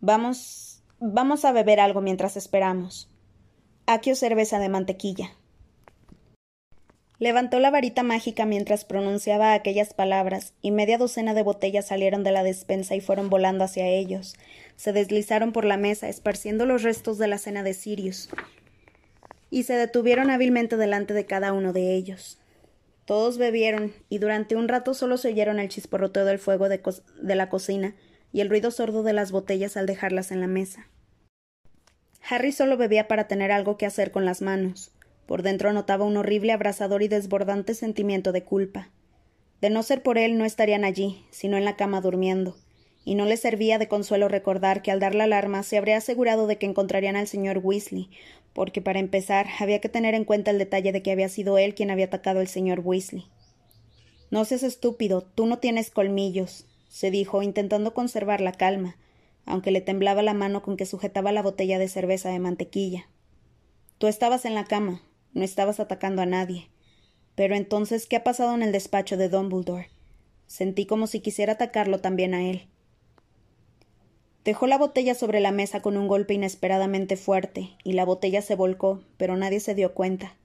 [0.00, 0.82] vamos.
[0.98, 3.08] vamos a beber algo mientras esperamos.
[3.86, 5.30] Aquí os cerveza de mantequilla.
[7.20, 12.32] Levantó la varita mágica mientras pronunciaba aquellas palabras, y media docena de botellas salieron de
[12.32, 14.34] la despensa y fueron volando hacia ellos.
[14.74, 18.28] Se deslizaron por la mesa, esparciendo los restos de la cena de Sirius,
[19.54, 22.40] y se detuvieron hábilmente delante de cada uno de ellos.
[23.04, 26.80] Todos bebieron, y durante un rato solo se oyeron el chisporroteo del fuego de,
[27.22, 27.94] la cocina
[28.32, 30.88] y el ruido sordo de las botellas al dejarlas en la mesa.
[32.28, 34.90] Harry solo bebía para tener algo que hacer con las manos.
[35.24, 38.90] Por dentro notaba un horrible, abrasador y desbordante sentimiento de culpa.
[39.60, 42.56] De no ser por él no estarían allí, sino en la cama durmiendo,
[43.04, 46.46] y no le servía de consuelo recordar que al dar la alarma se habría asegurado
[46.46, 48.10] de que encontrarían al señor Weasley,
[48.52, 51.74] porque para empezar había que tener en cuenta el detalle de que había sido él
[51.74, 53.26] quien había atacado al señor Weasley.
[54.30, 58.96] No seas estúpido, tú no tienes colmillos, se dijo, intentando conservar la calma,
[59.46, 63.08] aunque le temblaba la mano con que sujetaba la botella de cerveza de mantequilla.
[63.98, 65.02] Tú estabas en la cama,
[65.34, 66.70] no estabas atacando a nadie.
[67.34, 69.90] Pero entonces, ¿qué ha pasado en el despacho de Dumbledore?
[70.46, 72.68] Sentí como si quisiera atacarlo también a él.
[74.44, 78.54] Dejó la botella sobre la mesa con un golpe inesperadamente fuerte, y la botella se
[78.54, 80.36] volcó, pero nadie se dio cuenta.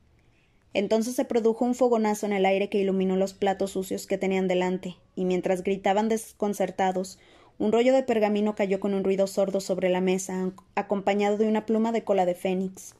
[0.74, 4.48] Entonces se produjo un fogonazo en el aire que iluminó los platos sucios que tenían
[4.48, 7.20] delante, y mientras gritaban desconcertados,
[7.58, 11.66] un rollo de pergamino cayó con un ruido sordo sobre la mesa, acompañado de una
[11.66, 12.96] pluma de cola de fénix.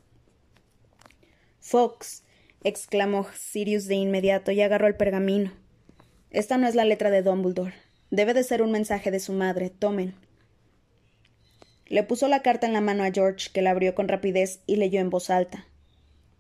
[1.62, 2.24] Fox,
[2.66, 5.54] exclamó Sirius de inmediato y agarró el pergamino.
[6.30, 7.74] Esta no es la letra de Dumbledore.
[8.12, 9.70] Debe de ser un mensaje de su madre.
[9.70, 10.14] Tomen.
[11.90, 14.76] Le puso la carta en la mano a George, que la abrió con rapidez y
[14.76, 15.66] leyó en voz alta.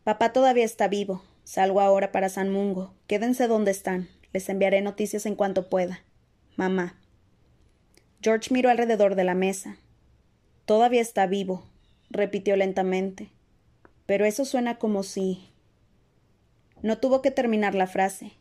[0.03, 1.23] Papá todavía está vivo.
[1.43, 2.93] Salgo ahora para San Mungo.
[3.07, 4.09] Quédense donde están.
[4.31, 6.03] Les enviaré noticias en cuanto pueda.
[6.55, 6.99] Mamá.
[8.21, 9.77] George miró alrededor de la mesa.
[10.65, 11.65] Todavía está vivo,
[12.11, 13.29] repitió lentamente.
[14.05, 15.49] Pero eso suena como si.
[16.83, 18.33] No tuvo que terminar la frase.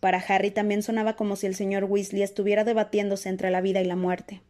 [0.00, 3.84] Para Harry también sonaba como si el señor Weasley estuviera debatiéndose entre la vida y
[3.84, 4.42] la muerte.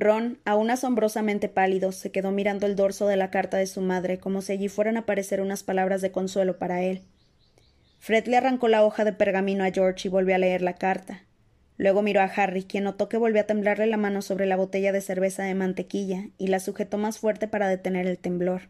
[0.00, 4.18] Ron, aún asombrosamente pálido, se quedó mirando el dorso de la carta de su madre
[4.18, 7.02] como si allí fueran a aparecer unas palabras de consuelo para él.
[7.98, 11.24] Fred le arrancó la hoja de pergamino a George y volvió a leer la carta.
[11.78, 14.92] Luego miró a Harry, quien notó que volvió a temblarle la mano sobre la botella
[14.92, 18.68] de cerveza de mantequilla, y la sujetó más fuerte para detener el temblor.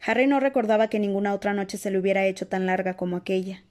[0.00, 3.64] Harry no recordaba que ninguna otra noche se le hubiera hecho tan larga como aquella.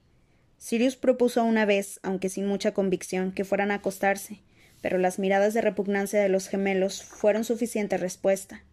[0.58, 4.42] Sirius propuso una vez, aunque sin mucha convicción, que fueran a acostarse,
[4.82, 8.64] pero las miradas de repugnancia de los gemelos fueron suficiente respuesta.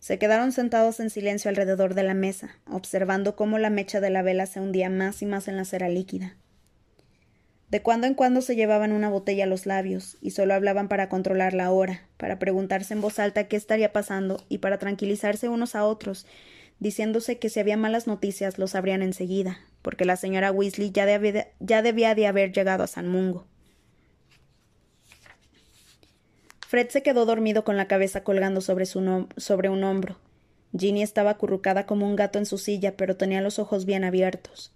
[0.00, 4.22] Se quedaron sentados en silencio alrededor de la mesa, observando cómo la mecha de la
[4.22, 6.36] vela se hundía más y más en la cera líquida.
[7.70, 11.10] De cuando en cuando se llevaban una botella a los labios, y solo hablaban para
[11.10, 15.74] controlar la hora, para preguntarse en voz alta qué estaría pasando y para tranquilizarse unos
[15.74, 16.26] a otros,
[16.78, 21.06] diciéndose que si había malas noticias lo sabrían enseguida, porque la señora Weasley ya,
[21.60, 23.46] ya debía de haber llegado a San Mungo.
[26.68, 30.18] Fred se quedó dormido con la cabeza colgando sobre, su sobre un hombro.
[30.78, 34.74] Ginny estaba acurrucada como un gato en su silla, pero tenía los ojos bien abiertos.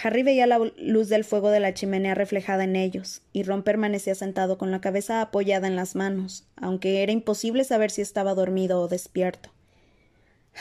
[0.00, 4.14] Harry veía la luz del fuego de la chimenea reflejada en ellos, y Ron permanecía
[4.14, 8.80] sentado con la cabeza apoyada en las manos, aunque era imposible saber si estaba dormido
[8.80, 9.50] o despierto.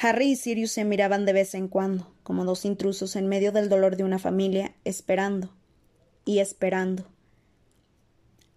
[0.01, 3.69] Harry y Sirius se miraban de vez en cuando, como dos intrusos en medio del
[3.69, 5.53] dolor de una familia, esperando
[6.25, 7.10] y esperando.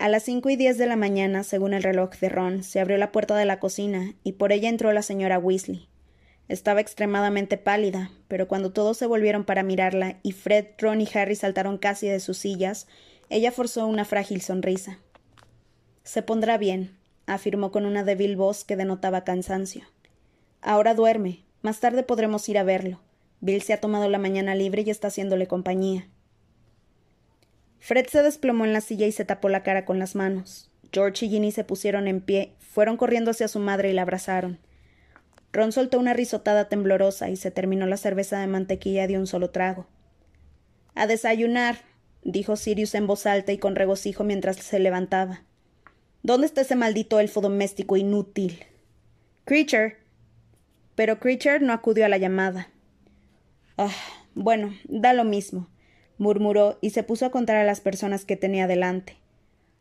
[0.05, 2.99] A las cinco y diez de la mañana, según el reloj de Ron, se abrió
[2.99, 5.88] la puerta de la cocina y por ella entró la señora Weasley.
[6.47, 11.37] Estaba extremadamente pálida, pero cuando todos se volvieron para mirarla y Fred, Ron y Harry
[11.37, 12.87] saltaron casi de sus sillas,
[13.31, 14.99] ella forzó una frágil sonrisa.
[16.03, 19.85] Se pondrá bien, afirmó con una débil voz que denotaba cansancio.
[20.61, 21.45] Ahora duerme.
[21.62, 23.01] Más tarde podremos ir a verlo.
[23.40, 26.11] Bill se ha tomado la mañana libre y está haciéndole compañía.
[27.85, 30.70] Fred se desplomó en la silla y se tapó la cara con las manos.
[30.90, 34.59] George y Ginny se pusieron en pie, fueron corriendo hacia su madre y la abrazaron.
[35.53, 39.51] Ron soltó una risotada temblorosa y se terminó la cerveza de mantequilla de un solo
[39.51, 39.87] trago.
[40.94, 41.77] A desayunar,
[42.23, 45.42] dijo Sirius en voz alta y con regocijo mientras se levantaba.
[46.23, 48.64] ¿Dónde está ese maldito elfo doméstico inútil?
[49.44, 49.99] Creature.
[50.94, 52.70] Pero Creature no acudió a la llamada.
[53.77, 53.92] Ah,
[54.35, 55.68] bueno, da lo mismo
[56.18, 59.16] murmuró y se puso a contar a las personas que tenía delante.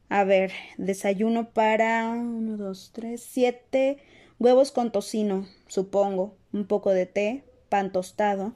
[0.10, 3.98] A ver, desayuno para uno, dos, tres, siete
[4.40, 8.54] huevos con tocino, supongo, un poco de té, pan tostado.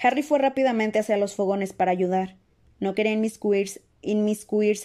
[0.00, 2.36] Harry fue rápidamente hacia los fogones para ayudar.
[2.80, 3.82] No quería inmiscuirse,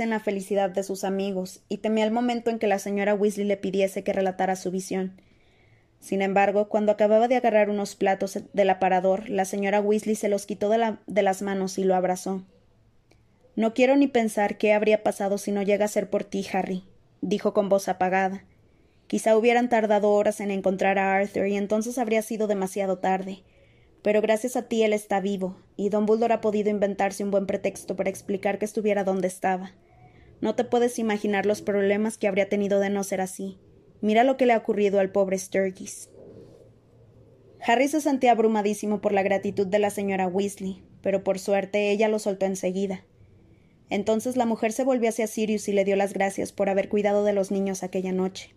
[0.03, 3.45] en la felicidad de sus amigos, y temía el momento en que la señora Weasley
[3.45, 5.19] le pidiese que relatara su visión.
[5.99, 10.45] Sin embargo, cuando acababa de agarrar unos platos del aparador, la señora Weasley se los
[10.45, 12.43] quitó de, las manos y lo abrazó.
[13.55, 16.83] No quiero ni pensar qué habría pasado si no llega a ser por ti, Harry,
[17.21, 18.45] dijo con voz apagada.
[19.07, 23.43] Quizá hubieran tardado horas en encontrar a Arthur y entonces habría sido demasiado tarde.
[24.03, 27.47] Pero gracias a ti él está vivo, y Don Dumbledore ha podido inventarse un buen
[27.47, 29.71] pretexto para explicar que estuviera donde estaba.
[30.39, 33.57] No te puedes imaginar los problemas que habría tenido de no ser así.
[34.01, 36.09] Mira lo que le ha ocurrido al pobre Sturgis.
[37.65, 42.07] Harry se sentía abrumadísimo por la gratitud de la señora Weasley, pero por suerte ella
[42.07, 43.03] lo soltó enseguida.
[43.89, 47.23] Entonces la mujer se volvió hacia Sirius y le dio las gracias por haber cuidado
[47.23, 48.53] de los niños aquella noche.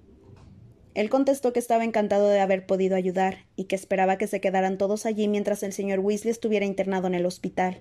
[0.95, 4.77] Él contestó que estaba encantado de haber podido ayudar y que esperaba que se quedaran
[4.77, 7.81] todos allí mientras el señor Weasley estuviera internado en el hospital.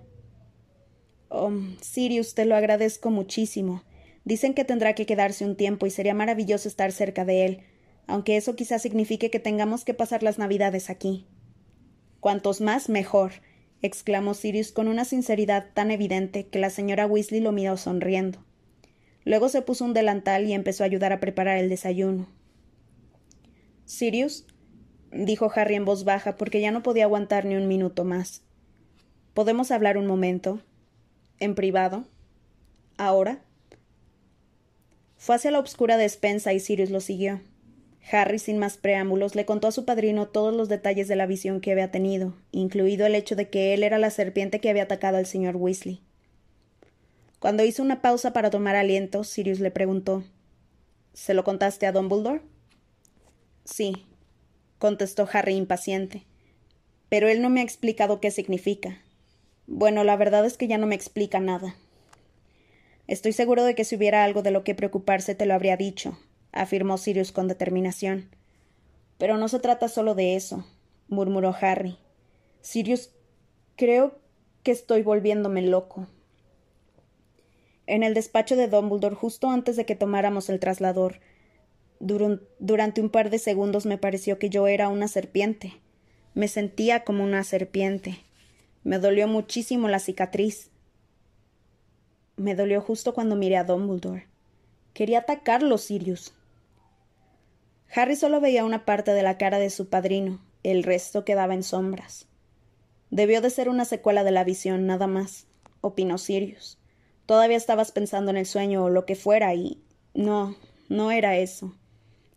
[1.30, 3.84] Oh, Sirius, te lo agradezco muchísimo.
[4.26, 7.60] Dicen que tendrá que quedarse un tiempo y sería maravilloso estar cerca de él,
[8.08, 11.28] aunque eso quizás signifique que tengamos que pasar las Navidades aquí.
[12.20, 13.32] Cuantos más, mejor,
[13.82, 18.44] exclamó Sirius con una sinceridad tan evidente que la señora Weasley lo miró sonriendo.
[19.26, 22.28] Luego se puso un delantal y empezó a ayudar a preparar el desayuno.
[23.86, 24.46] Sirius,
[25.12, 28.44] dijo Harry en voz baja, porque ya no podía aguantar ni un minuto más.
[29.34, 30.62] ¿Podemos hablar un momento?
[31.40, 32.06] ¿En privado?
[32.98, 33.42] ¿Ahora?
[35.20, 37.42] Fue hacia la oscura despensa y Sirius lo siguió.
[38.10, 41.60] Harry, sin más preámbulos, le contó a su padrino todos los detalles de la visión
[41.60, 45.18] que había tenido, incluido el hecho de que él era la serpiente que había atacado
[45.18, 46.02] al señor Weasley.
[47.40, 50.24] Cuando hizo una pausa para tomar aliento, Sirius le preguntó
[51.14, 52.42] ¿Se lo contaste a Dumbledore?
[53.66, 54.06] Sí,
[54.78, 56.24] contestó Harry impaciente.
[57.10, 59.02] Pero él no me ha explicado qué significa.
[59.68, 61.76] Bueno, la verdad es que ya no me explica nada.
[63.10, 66.20] Estoy seguro de que si hubiera algo de lo que preocuparse te lo habría dicho,
[66.52, 68.30] afirmó Sirius con determinación.
[69.18, 70.68] Pero no se trata solo de eso,
[71.08, 71.98] murmuró Harry.
[72.62, 73.10] Sirius,
[73.76, 74.20] creo
[74.62, 76.06] que estoy volviéndome loco.
[77.88, 81.20] En el despacho de Dumbledore, justo antes de que tomáramos el traslador,
[82.00, 85.74] durante un par de segundos me pareció que yo era una serpiente.
[86.36, 88.20] Me sentía como una serpiente.
[88.84, 90.70] Me dolió muchísimo la cicatriz.
[92.40, 94.26] Me dolió justo cuando miré a Dumbledore.
[94.94, 96.34] Quería atacarlo, Sirius.
[97.94, 101.64] Harry solo veía una parte de la cara de su padrino, el resto quedaba en
[101.64, 102.28] sombras.
[103.10, 105.48] Debió de ser una secuela de la visión, nada más,
[105.82, 106.78] opinó Sirius.
[107.26, 109.84] Todavía estabas pensando en el sueño o lo que fuera y.
[110.14, 110.56] No,
[110.88, 111.76] no era eso.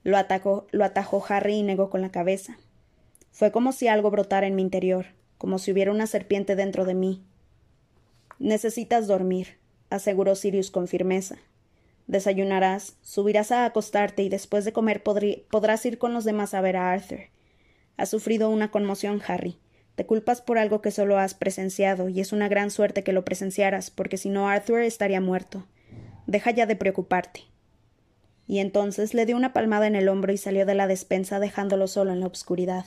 [0.02, 2.58] Lo, atacó, lo atajó Harry y negó con la cabeza.
[3.30, 5.06] Fue como si algo brotara en mi interior,
[5.38, 7.22] como si hubiera una serpiente dentro de mí.
[8.40, 9.61] Necesitas dormir,
[9.94, 11.36] aseguró Sirius con firmeza.
[12.06, 16.76] Desayunarás, subirás a acostarte y después de comer podrás ir con los demás a ver
[16.76, 17.20] a Arthur.
[17.96, 19.58] Has sufrido una conmoción, Harry.
[19.94, 23.24] Te culpas por algo que solo has presenciado, y es una gran suerte que lo
[23.24, 25.66] presenciaras, porque si no Arthur estaría muerto.
[26.26, 27.52] Deja ya de preocuparte
[28.46, 31.86] y entonces le dio una palmada en el hombro y salió de la despensa dejándolo
[31.86, 32.84] solo en la oscuridad.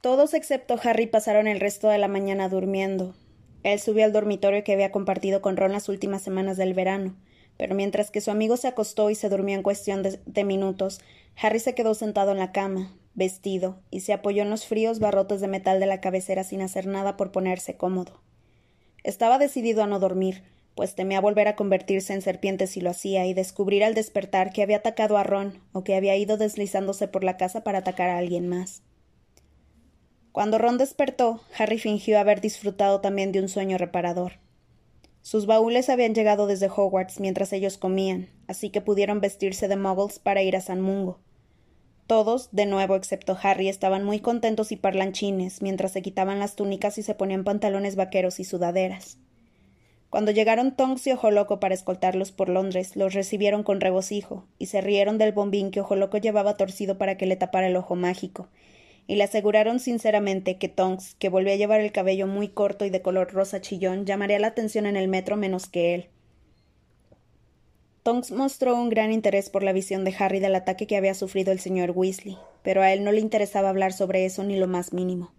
[0.00, 3.14] Todos excepto Harry pasaron el resto de la mañana durmiendo.
[3.62, 7.14] Él subió al dormitorio que había compartido con Ron las últimas semanas del verano,
[7.56, 11.00] pero mientras que su amigo se acostó y se durmió en cuestión de, de minutos,
[11.40, 15.40] Harry se quedó sentado en la cama, vestido, y se apoyó en los fríos barrotes
[15.40, 18.20] de metal de la cabecera sin hacer nada por ponerse cómodo.
[19.04, 20.42] Estaba decidido a no dormir,
[20.74, 24.62] pues temía volver a convertirse en serpiente si lo hacía y descubrir al despertar que
[24.62, 28.18] había atacado a Ron o que había ido deslizándose por la casa para atacar a
[28.18, 28.82] alguien más.
[30.32, 34.40] Cuando Ron despertó, Harry fingió haber disfrutado también de un sueño reparador.
[35.20, 40.18] Sus baúles habían llegado desde Hogwarts mientras ellos comían, así que pudieron vestirse de muggles
[40.18, 41.20] para ir a San Mungo.
[42.06, 46.96] Todos, de nuevo excepto Harry, estaban muy contentos y parlanchines mientras se quitaban las túnicas
[46.96, 49.18] y se ponían pantalones vaqueros y sudaderas.
[50.10, 54.80] Cuando llegaron Tonks y Ojoloco para escoltarlos por Londres, los recibieron con regocijo, y se
[54.80, 58.48] rieron del bombín que Ojoloco llevaba torcido para que le tapara el ojo mágico,
[59.06, 62.90] y le aseguraron sinceramente que Tonks, que volvía a llevar el cabello muy corto y
[62.90, 66.08] de color rosa chillón, llamaría la atención en el metro menos que él.
[68.02, 71.52] Tonks mostró un gran interés por la visión de Harry del ataque que había sufrido
[71.52, 74.92] el señor Weasley, pero a él no le interesaba hablar sobre eso ni lo más
[74.92, 75.32] mínimo.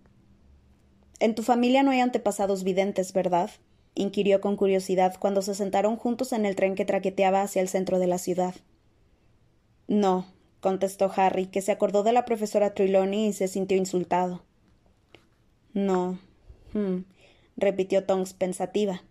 [1.20, 3.50] En tu familia no hay antepasados videntes, ¿verdad?
[3.96, 8.00] inquirió con curiosidad cuando se sentaron juntos en el tren que traqueteaba hacia el centro
[8.00, 8.56] de la ciudad.
[9.88, 10.26] No,
[10.64, 14.42] contestó Harry, que se acordó de la profesora Trelawney y se sintió insultado.
[15.74, 16.18] No.
[16.74, 17.02] Hmm,
[17.58, 19.04] repitió Tonks pensativa.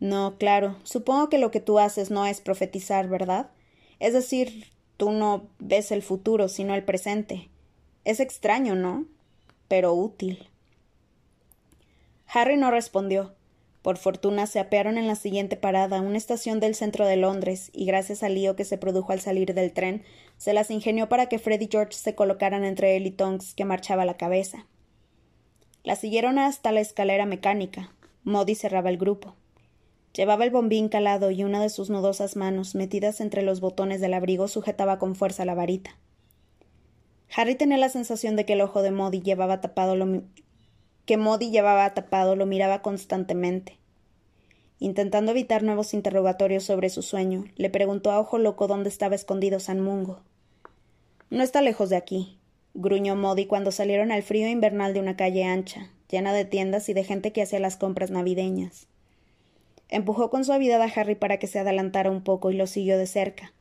[0.00, 0.76] No, claro.
[0.82, 3.50] Supongo que lo que tú haces no es profetizar, ¿verdad?
[4.00, 7.48] Es decir, tú no ves el futuro, sino el presente.
[8.04, 9.06] Es extraño, ¿no?
[9.68, 10.48] Pero útil.
[12.26, 13.36] Harry no respondió.
[13.82, 17.86] Por fortuna se apearon en la siguiente parada, una estación del centro de Londres, y
[17.86, 20.02] gracias al lío que se produjo al salir del tren,
[20.36, 23.64] se las ingenió para que Fred y George se colocaran entre él y Tonks, que
[23.64, 24.66] marchaba a la cabeza.
[25.82, 27.94] La siguieron hasta la escalera mecánica.
[28.22, 29.34] Modi cerraba el grupo.
[30.12, 34.12] Llevaba el bombín calado y una de sus nudosas manos, metidas entre los botones del
[34.12, 35.96] abrigo, sujetaba con fuerza la varita.
[37.34, 40.22] Harry tenía la sensación de que el ojo de Modi llevaba tapado lo,
[41.04, 43.78] que Modi llevaba tapado lo miraba constantemente.
[44.78, 49.60] Intentando evitar nuevos interrogatorios sobre su sueño, le preguntó a Ojo Loco dónde estaba escondido
[49.60, 50.20] San Mungo.
[51.28, 52.38] No está lejos de aquí,
[52.74, 56.94] gruñó Modi cuando salieron al frío invernal de una calle ancha, llena de tiendas y
[56.94, 58.88] de gente que hacía las compras navideñas.
[59.90, 63.06] Empujó con suavidad a Harry para que se adelantara un poco y lo siguió de
[63.06, 63.52] cerca.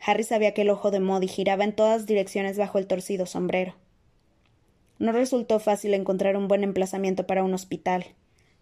[0.00, 3.74] Harry sabía que el ojo de Modi giraba en todas direcciones bajo el torcido sombrero.
[4.98, 8.06] No resultó fácil encontrar un buen emplazamiento para un hospital.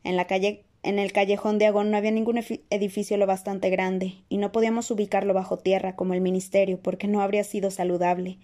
[0.02, 4.16] En la calle en el callejón de Agón no había ningún edificio lo bastante grande,
[4.28, 8.36] y no podíamos ubicarlo bajo tierra, como el ministerio, porque no habría sido saludable.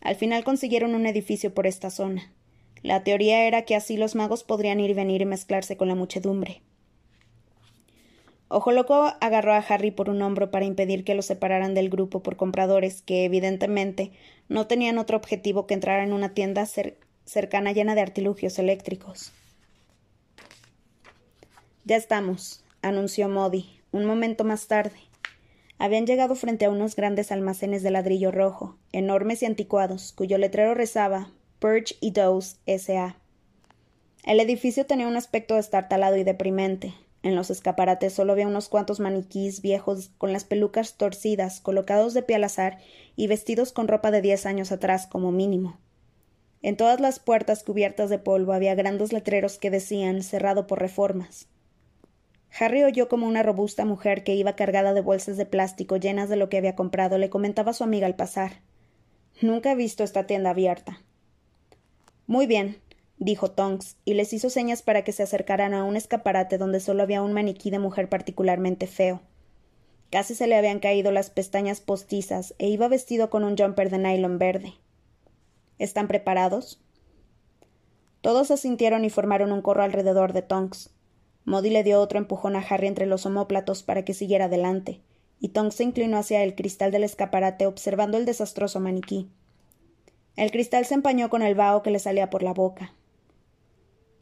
[0.00, 2.32] Al final consiguieron un edificio por esta zona.
[2.82, 5.94] La teoría era que así los magos podrían ir y venir y mezclarse con la
[5.94, 6.60] muchedumbre.
[8.48, 12.20] Ojo Loco agarró a Harry por un hombro para impedir que lo separaran del grupo
[12.20, 14.10] por compradores que, evidentemente,
[14.48, 16.66] no tenían otro objetivo que entrar en una tienda
[17.26, 19.32] cercana llena de artilugios eléctricos.
[21.84, 24.96] Ya estamos, anunció Modi, un momento más tarde.
[25.78, 30.72] Habían llegado frente a unos grandes almacenes de ladrillo rojo, enormes y anticuados, cuyo letrero
[30.72, 33.16] rezaba Perch y Dose S.A.
[34.24, 36.94] El edificio tenía un aspecto estartalado y deprimente,
[37.26, 42.22] en los escaparates solo había unos cuantos maniquís viejos con las pelucas torcidas, colocados de
[42.22, 42.78] pie al azar
[43.16, 45.76] y vestidos con ropa de diez años atrás como mínimo.
[46.66, 51.46] En todas las puertas cubiertas de polvo había grandes letreros que decían cerrado por reformas.
[52.58, 56.34] Harry oyó como una robusta mujer que iba cargada de bolsas de plástico llenas de
[56.34, 58.62] lo que había comprado le comentaba a su amiga al pasar.
[59.40, 61.00] Nunca he visto esta tienda abierta.
[62.26, 62.78] Muy bien,
[63.16, 67.04] dijo Tonks, y les hizo señas para que se acercaran a un escaparate donde solo
[67.04, 69.20] había un maniquí de mujer particularmente feo.
[70.10, 73.98] Casi se le habían caído las pestañas postizas e iba vestido con un jumper de
[73.98, 74.74] nylon verde.
[75.78, 76.80] ¿Están preparados?
[78.22, 80.90] Todos asintieron y formaron un corro alrededor de Tonks.
[81.44, 85.00] Modi le dio otro empujón a Harry entre los omóplatos para que siguiera adelante,
[85.38, 89.28] y Tonks se inclinó hacia el cristal del escaparate observando el desastroso maniquí.
[90.34, 92.92] El cristal se empañó con el vaho que le salía por la boca.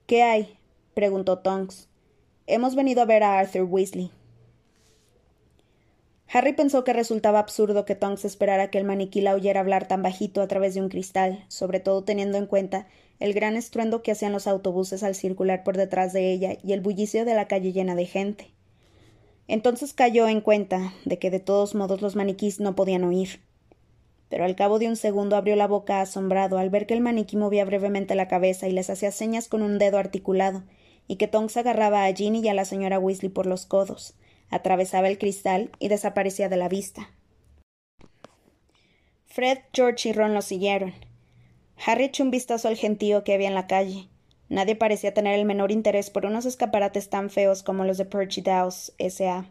[0.07, 0.59] ¿Qué hay?
[0.93, 1.89] preguntó Tonks.
[2.47, 4.11] Hemos venido a ver a Arthur Weasley.
[6.35, 10.03] Harry pensó que resultaba absurdo que Tonks esperara que el maniquí la oyera hablar tan
[10.03, 12.89] bajito a través de un cristal, sobre todo teniendo en cuenta
[13.21, 16.81] el gran estruendo que hacían los autobuses al circular por detrás de ella y el
[16.81, 18.51] bullicio de la calle llena de gente.
[19.47, 23.41] Entonces cayó en cuenta de que de todos modos los maniquís no podían oír
[24.35, 27.37] pero al cabo de un segundo abrió la boca asombrado al ver que el maniquí
[27.37, 30.65] movía brevemente la cabeza y les hacía señas con un dedo articulado,
[31.07, 34.15] y que Tonks agarraba a Ginny y a la señora Weasley por los codos,
[34.55, 37.11] atravesaba el cristal y desaparecía de la vista.
[39.27, 40.95] Fred, George y Ron lo siguieron.
[41.85, 44.09] Harry echó un vistazo al gentío que había en la calle.
[44.49, 48.43] Nadie parecía tener el menor interés por unos escaparates tan feos como los de Perchy
[48.43, 49.51] Dowse S.A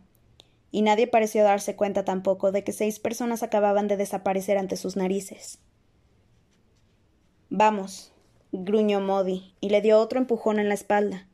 [0.74, 4.96] y nadie pareció darse cuenta tampoco de que seis personas acababan de desaparecer ante sus
[4.96, 5.60] narices.
[7.52, 8.12] Vamos,
[8.52, 11.28] gruñó Modi, y le dio otro empujón en la espalda.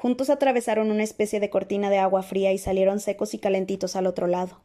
[0.00, 4.06] Juntos atravesaron una especie de cortina de agua fría y salieron secos y calentitos al
[4.06, 4.62] otro lado.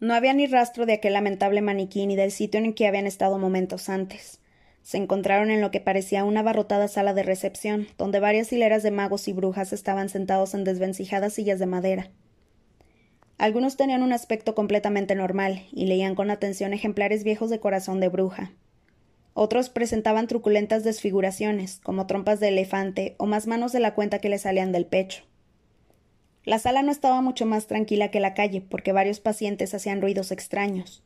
[0.00, 3.36] No había ni rastro de aquel lamentable maniquí ni del sitio en que habían estado
[3.36, 4.40] momentos antes.
[4.80, 8.90] Se encontraron en lo que parecía una abarrotada sala de recepción, donde varias hileras de
[8.90, 12.10] magos y brujas estaban sentados en desvencijadas sillas de madera.
[13.36, 18.08] Algunos tenían un aspecto completamente normal y leían con atención ejemplares viejos de corazón de
[18.08, 18.52] bruja.
[19.34, 24.28] Otros presentaban truculentas desfiguraciones, como trompas de elefante o más manos de la cuenta que
[24.28, 25.24] le salían del pecho.
[26.44, 30.30] La sala no estaba mucho más tranquila que la calle, porque varios pacientes hacían ruidos
[30.30, 31.02] extraños.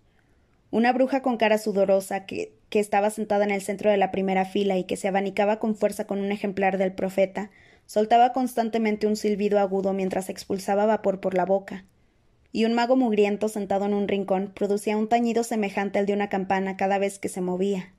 [0.71, 4.45] Una bruja con cara sudorosa que, que estaba sentada en el centro de la primera
[4.45, 7.51] fila y que se abanicaba con fuerza con un ejemplar del profeta,
[7.87, 11.87] soltaba constantemente un silbido agudo mientras expulsaba vapor por la boca,
[12.53, 16.29] y un mago mugriento sentado en un rincón producía un tañido semejante al de una
[16.29, 17.95] campana cada vez que se movía.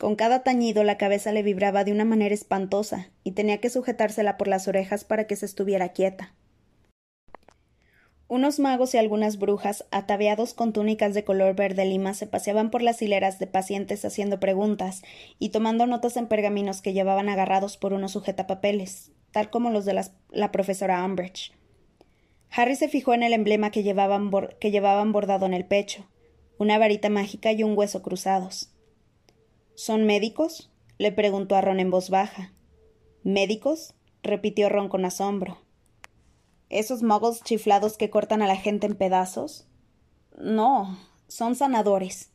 [0.00, 4.38] Con cada tañido la cabeza le vibraba de una manera espantosa, y tenía que sujetársela
[4.38, 6.32] por las orejas para que se estuviera quieta.
[8.26, 12.80] Unos magos y algunas brujas, ataviados con túnicas de color verde lima, se paseaban por
[12.80, 15.02] las hileras de pacientes haciendo preguntas
[15.38, 20.02] y tomando notas en pergaminos que llevaban agarrados por unos sujetapapeles, tal como los de
[20.30, 21.52] la profesora Umbridge.
[22.50, 24.30] Harry se fijó en el emblema que llevaban,
[24.60, 26.08] que llevaban bordado en el pecho,
[26.56, 28.72] una varita mágica y un hueso cruzados.
[29.80, 30.68] ¿Son médicos?
[30.98, 32.52] le preguntó a Ron en voz baja.
[33.22, 33.94] ¿Médicos?
[34.22, 35.56] repitió Ron con asombro.
[36.68, 39.66] ¿Esos muggles chiflados que cortan a la gente en pedazos?
[40.38, 42.28] No, son sanadores.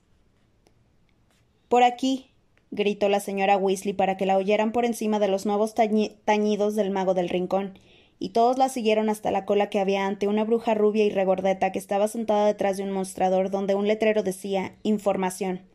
[1.69, 2.31] Por aquí,
[2.71, 6.89] gritó la señora Weasley para que la oyeran por encima de los nuevos tañidos del
[6.89, 7.77] mago del rincón,
[8.17, 11.71] y todos la siguieron hasta la cola que había ante una bruja rubia y regordeta
[11.71, 15.74] que estaba sentada detrás de un mostrador donde un letrero decía Información.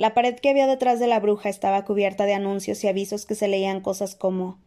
[0.00, 3.34] La pared que había detrás de la bruja estaba cubierta de anuncios y avisos que
[3.34, 4.58] se leían cosas como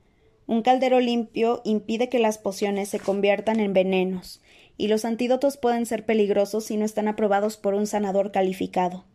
[0.45, 4.43] un caldero limpio impide que las pociones se conviertan en venenos,
[4.77, 9.05] y los antídotos pueden ser peligrosos si no están aprobados por un sanador calificado.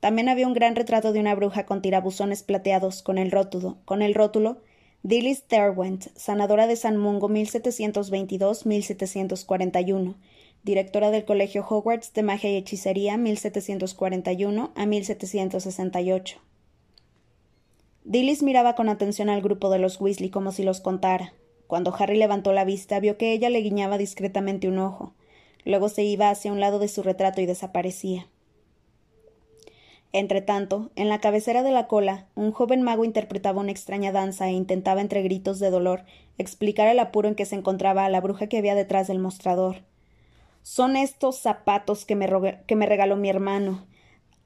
[0.00, 4.00] También había un gran retrato de una bruja con tirabuzones plateados con el rótulo, con
[4.00, 4.62] el rótulo
[5.02, 10.14] Dilys Derwent, sanadora de San Mungo 1722-1741,
[10.62, 16.38] directora del Colegio Hogwarts de Magia y Hechicería 1741 a 1768.
[18.04, 21.32] Dillis miraba con atención al grupo de los Weasley como si los contara.
[21.66, 25.14] Cuando Harry levantó la vista, vio que ella le guiñaba discretamente un ojo.
[25.64, 28.26] Luego se iba hacia un lado de su retrato y desaparecía.
[30.12, 34.52] Entretanto, en la cabecera de la cola, un joven mago interpretaba una extraña danza e
[34.52, 36.04] intentaba entre gritos de dolor
[36.36, 39.82] explicar el apuro en que se encontraba a la bruja que había detrás del mostrador.
[40.62, 42.28] Son estos zapatos que me,
[42.66, 43.86] que me regaló mi hermano.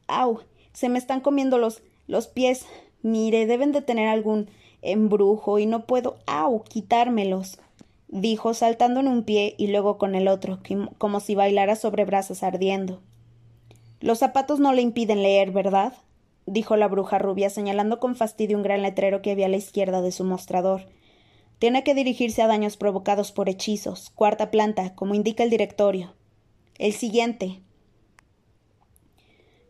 [0.07, 0.41] ¡Au!
[0.73, 2.67] Se me están comiendo los, los pies.
[3.03, 4.49] Mire, deben de tener algún
[4.83, 6.19] embrujo y no puedo.
[6.27, 6.63] ¡Au!
[6.63, 7.59] quitármelos.
[8.09, 10.61] dijo, saltando en un pie y luego con el otro,
[10.99, 13.01] como si bailara sobre brasas ardiendo.
[14.01, 15.95] Los zapatos no le impiden leer, ¿verdad?
[16.47, 20.03] dijo la bruja rubia, señalando con fastidio un gran letrero que había a la izquierda
[20.03, 20.83] de su mostrador.
[21.59, 26.15] Tiene que dirigirse a daños provocados por hechizos, cuarta planta, como indica el directorio.
[26.79, 27.63] El siguiente.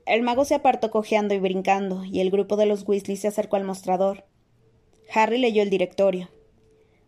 [0.07, 3.57] El mago se apartó cojeando y brincando, y el grupo de los Weasley se acercó
[3.57, 4.25] al mostrador.
[5.13, 6.31] Harry leyó el directorio.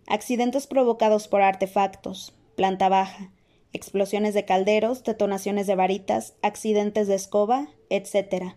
[0.07, 3.33] Accidentes provocados por artefactos, planta baja,
[3.73, 8.55] explosiones de calderos, detonaciones de varitas, accidentes de escoba, etc.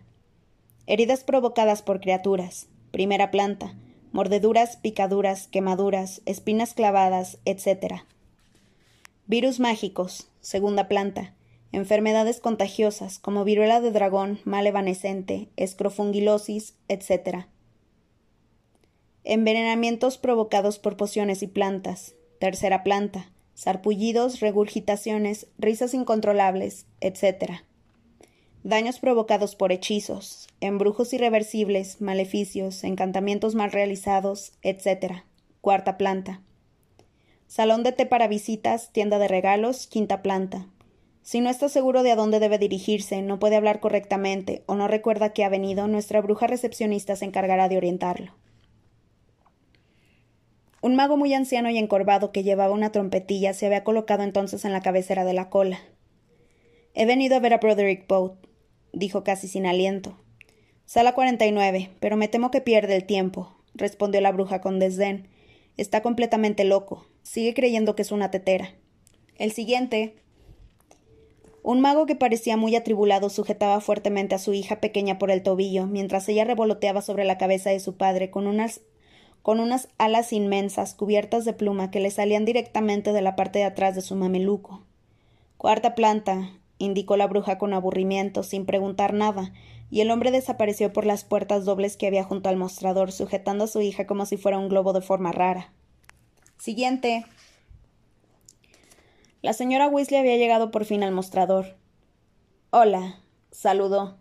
[0.86, 3.74] Heridas provocadas por criaturas, primera planta,
[4.12, 8.02] mordeduras, picaduras, quemaduras, espinas clavadas, etc.
[9.26, 11.34] Virus mágicos, segunda planta,
[11.72, 17.46] enfermedades contagiosas como viruela de dragón, mal evanescente, escrofungilosis, etc.
[19.24, 27.62] Envenenamientos provocados por pociones y plantas, tercera planta, sarpullidos, regurgitaciones, risas incontrolables, etc.
[28.62, 35.22] Daños provocados por hechizos, embrujos irreversibles, maleficios, encantamientos mal realizados, etc.
[35.62, 36.42] Cuarta planta.
[37.46, 40.66] Salón de té para visitas, tienda de regalos, quinta planta.
[41.22, 44.88] Si no está seguro de a dónde debe dirigirse, no puede hablar correctamente o no
[44.88, 48.34] recuerda que ha venido, nuestra bruja recepcionista se encargará de orientarlo.
[50.82, 54.72] Un mago muy anciano y encorvado que llevaba una trompetilla se había colocado entonces en
[54.72, 55.80] la cabecera de la cola.
[56.92, 58.49] He venido a ver a Broderick Boat,
[58.92, 60.16] dijo casi sin aliento.
[60.86, 64.78] Sala cuarenta y nueve, pero me temo que pierde el tiempo, respondió la bruja con
[64.78, 65.28] desdén.
[65.76, 67.06] Está completamente loco.
[67.22, 68.74] Sigue creyendo que es una tetera.
[69.36, 70.16] El siguiente.
[71.62, 75.86] Un mago que parecía muy atribulado sujetaba fuertemente a su hija pequeña por el tobillo,
[75.86, 78.80] mientras ella revoloteaba sobre la cabeza de su padre con unas
[79.42, 83.64] con unas alas inmensas cubiertas de pluma que le salían directamente de la parte de
[83.64, 84.84] atrás de su mameluco.
[85.56, 86.50] Cuarta planta,
[86.80, 89.52] indicó la bruja con aburrimiento, sin preguntar nada,
[89.90, 93.68] y el hombre desapareció por las puertas dobles que había junto al mostrador, sujetando a
[93.68, 95.72] su hija como si fuera un globo de forma rara.
[96.58, 97.24] Siguiente.
[99.42, 101.76] La señora Weasley había llegado por fin al mostrador.
[102.70, 103.20] Hola,
[103.52, 104.18] saludó.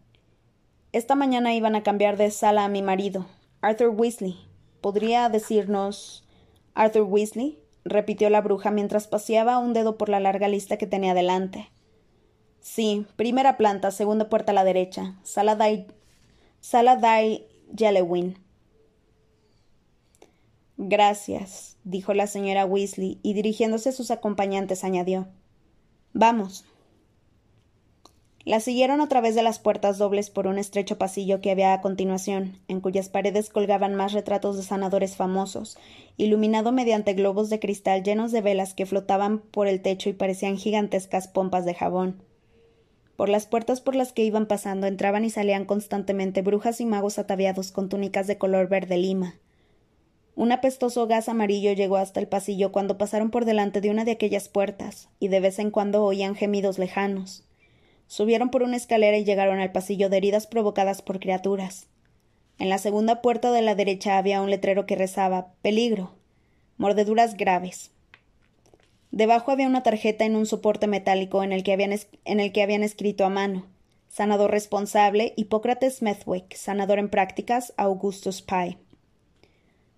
[0.92, 3.26] Esta mañana iban a cambiar de sala a mi marido,
[3.62, 4.50] Arthur Weasley,
[4.82, 6.24] ¿Podría decirnos
[6.74, 7.60] Arthur Weasley?
[7.84, 11.70] repitió la bruja mientras paseaba un dedo por la larga lista que tenía delante.
[12.62, 15.16] Sí, primera planta, segunda puerta a la derecha.
[15.24, 15.88] Sala Dai.
[16.60, 17.48] Sala Dai.
[20.78, 25.28] Gracias, dijo la señora Weasley, y dirigiéndose a sus acompañantes añadió
[26.14, 26.66] Vamos.
[28.46, 31.82] La siguieron a través de las puertas dobles por un estrecho pasillo que había a
[31.82, 35.78] continuación, en cuyas paredes colgaban más retratos de sanadores famosos,
[36.18, 40.58] iluminado mediante globos de cristal llenos de velas que flotaban por el techo y parecían
[40.58, 42.24] gigantescas pompas de jabón.
[43.20, 47.20] Por las puertas por las que iban pasando entraban y salían constantemente brujas y magos
[47.20, 49.36] ataviados con túnicas de color verde lima.
[50.36, 54.12] Un apestoso gas amarillo llegó hasta el pasillo cuando pasaron por delante de una de
[54.12, 57.44] aquellas puertas, y de vez en cuando oían gemidos lejanos.
[58.08, 61.88] Subieron por una escalera y llegaron al pasillo de heridas provocadas por criaturas.
[62.58, 66.14] En la segunda puerta de la derecha había un letrero que rezaba Peligro.
[66.78, 67.92] Mordeduras graves.
[69.12, 71.94] Debajo había una tarjeta en un soporte metálico en el que habían,
[72.26, 73.66] en el que habían escrito a mano
[74.10, 78.78] Sanador responsable, Hipócrates Smethwick, sanador en prácticas, Augustus Pye.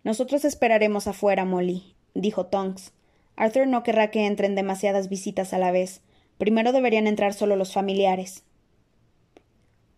[0.03, 2.91] Nosotros esperaremos afuera, Molly, dijo Tonks.
[3.37, 6.01] Arthur no querrá que entren demasiadas visitas a la vez.
[6.37, 8.43] Primero deberían entrar solo los familiares.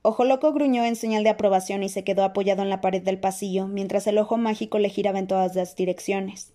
[0.03, 3.19] Ojo Loco gruñó en señal de aprobación y se quedó apoyado en la pared del
[3.19, 6.53] pasillo, mientras el ojo mágico le giraba en todas las direcciones.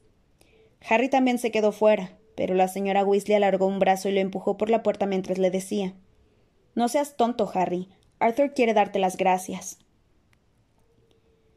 [0.88, 4.56] Harry también se quedó fuera, pero la señora Weasley alargó un brazo y lo empujó
[4.56, 5.94] por la puerta mientras le decía
[6.76, 7.88] No seas tonto, Harry.
[8.20, 9.80] Arthur quiere darte las gracias.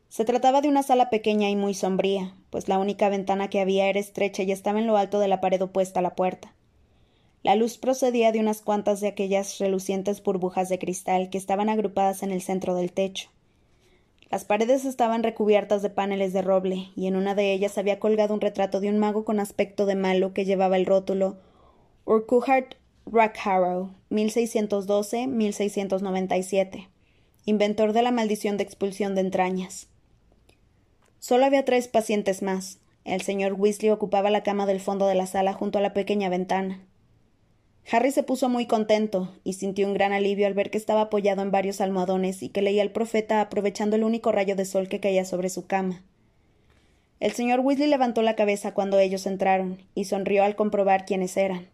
[0.09, 3.89] Se trataba de una sala pequeña y muy sombría, pues la única ventana que había
[3.89, 6.55] era estrecha y estaba en lo alto de la pared opuesta a la puerta.
[7.43, 12.23] La luz procedía de unas cuantas de aquellas relucientes burbujas de cristal que estaban agrupadas
[12.23, 13.29] en el centro del techo.
[14.32, 18.34] Las paredes estaban recubiertas de paneles de roble, y en una de ellas había colgado
[18.34, 21.36] un retrato de un mago con aspecto de malo que llevaba el rótulo
[22.05, 22.75] Urquhart
[23.05, 26.88] Rackharrow, 1612-1697,
[27.43, 29.89] inventor de la maldición de expulsión de entrañas.
[31.19, 32.79] Solo había tres pacientes más.
[33.03, 36.29] El señor Weasley ocupaba la cama del fondo de la sala junto a la pequeña
[36.29, 36.79] ventana.
[37.89, 41.41] Harry se puso muy contento y sintió un gran alivio al ver que estaba apoyado
[41.41, 44.99] en varios almohadones y que leía el profeta aprovechando el único rayo de sol que
[44.99, 46.03] caía sobre su cama.
[47.19, 51.69] El señor Weasley levantó la cabeza cuando ellos entraron y sonrió al comprobar quiénes eran.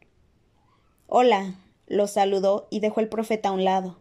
[1.08, 1.56] Hola,
[1.88, 4.00] los saludó y dejó el profeta a un lado.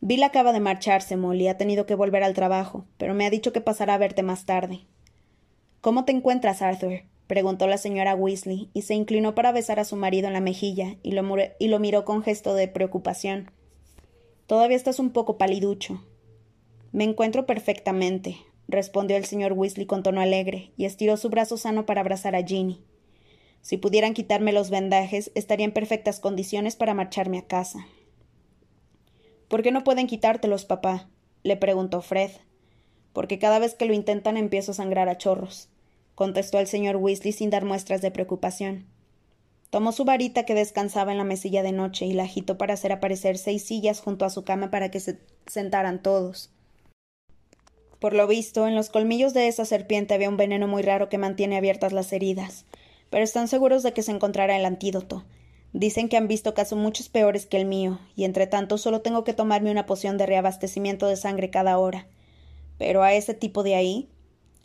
[0.00, 3.52] Bill acaba de marcharse, Molly, ha tenido que volver al trabajo, pero me ha dicho
[3.52, 4.82] que pasará a verte más tarde.
[5.80, 7.02] ¿Cómo te encuentras, Arthur?
[7.26, 10.96] Preguntó la señora Weasley, y se inclinó para besar a su marido en la mejilla,
[11.02, 11.24] y lo,
[11.58, 13.50] y lo miró con gesto de preocupación.
[14.46, 16.04] Todavía estás un poco paliducho.
[16.92, 18.36] Me encuentro perfectamente,
[18.68, 22.42] respondió el señor Weasley con tono alegre, y estiró su brazo sano para abrazar a
[22.42, 22.82] Ginny.
[23.62, 27.86] Si pudieran quitarme los vendajes, estaría en perfectas condiciones para marcharme a casa.
[29.48, 31.08] ¿Por qué no pueden quitártelos, papá?
[31.42, 32.30] le preguntó Fred.
[33.14, 35.70] Porque cada vez que lo intentan empiezo a sangrar a chorros
[36.14, 38.86] contestó el señor Weasley sin dar muestras de preocupación.
[39.70, 42.92] Tomó su varita que descansaba en la mesilla de noche y la agitó para hacer
[42.92, 46.50] aparecer seis sillas junto a su cama para que se sentaran todos.
[47.98, 51.18] Por lo visto, en los colmillos de esa serpiente había un veneno muy raro que
[51.18, 52.66] mantiene abiertas las heridas,
[53.10, 55.24] pero están seguros de que se encontrará el antídoto.
[55.72, 59.24] Dicen que han visto casos muchos peores que el mío, y entre tanto solo tengo
[59.24, 62.06] que tomarme una poción de reabastecimiento de sangre cada hora.
[62.78, 64.08] Pero a ese tipo de ahí,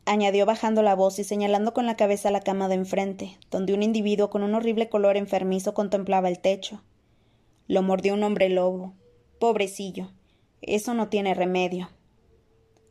[0.10, 3.84] añadió bajando la voz y señalando con la cabeza la cama de enfrente, donde un
[3.84, 6.82] individuo con un horrible color enfermizo contemplaba el techo.
[7.68, 8.95] Lo mordió un hombre lobo.
[9.39, 10.10] Pobrecillo.
[10.64, 11.91] Eso no tiene remedio.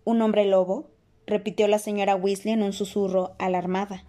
[0.05, 0.91] ¿Un hombre lobo?
[1.27, 4.05] repitió la señora Weasley en un susurro, alarmada.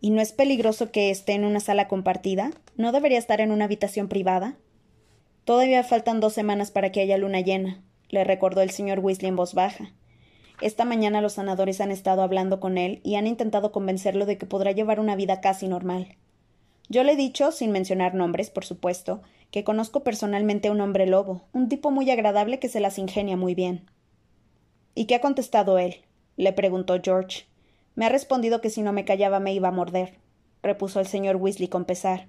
[0.00, 2.52] ¿Y no es peligroso que esté en una sala compartida?
[2.76, 4.56] ¿No debería estar en una habitación privada?
[5.44, 9.36] Todavía faltan dos semanas para que haya luna llena, le recordó el señor Weasley en
[9.36, 9.92] voz baja.
[10.60, 14.46] Esta mañana los sanadores han estado hablando con él y han intentado convencerlo de que
[14.46, 16.16] podrá llevar una vida casi normal.
[16.88, 21.06] Yo le he dicho, sin mencionar nombres, por supuesto, que conozco personalmente a un hombre
[21.06, 23.88] lobo, un tipo muy agradable que se las ingenia muy bien.
[24.94, 26.02] ¿Y qué ha contestado él?
[26.36, 27.46] le preguntó George.
[27.94, 30.18] Me ha respondido que si no me callaba me iba a morder,
[30.62, 32.26] repuso el señor Weasley con pesar.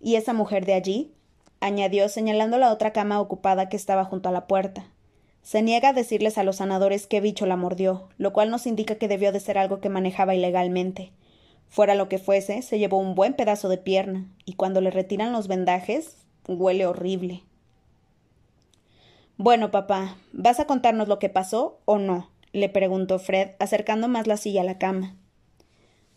[0.00, 1.12] ¿Y esa mujer de allí?
[1.60, 4.86] añadió señalando la otra cama ocupada que estaba junto a la puerta.
[5.46, 8.96] Se niega a decirles a los sanadores qué bicho la mordió, lo cual nos indica
[8.96, 11.12] que debió de ser algo que manejaba ilegalmente.
[11.68, 15.32] Fuera lo que fuese, se llevó un buen pedazo de pierna, y cuando le retiran
[15.32, 16.16] los vendajes,
[16.48, 17.44] huele horrible.
[19.36, 22.28] Bueno, papá, ¿vas a contarnos lo que pasó o no?
[22.50, 25.14] le preguntó Fred, acercando más la silla a la cama.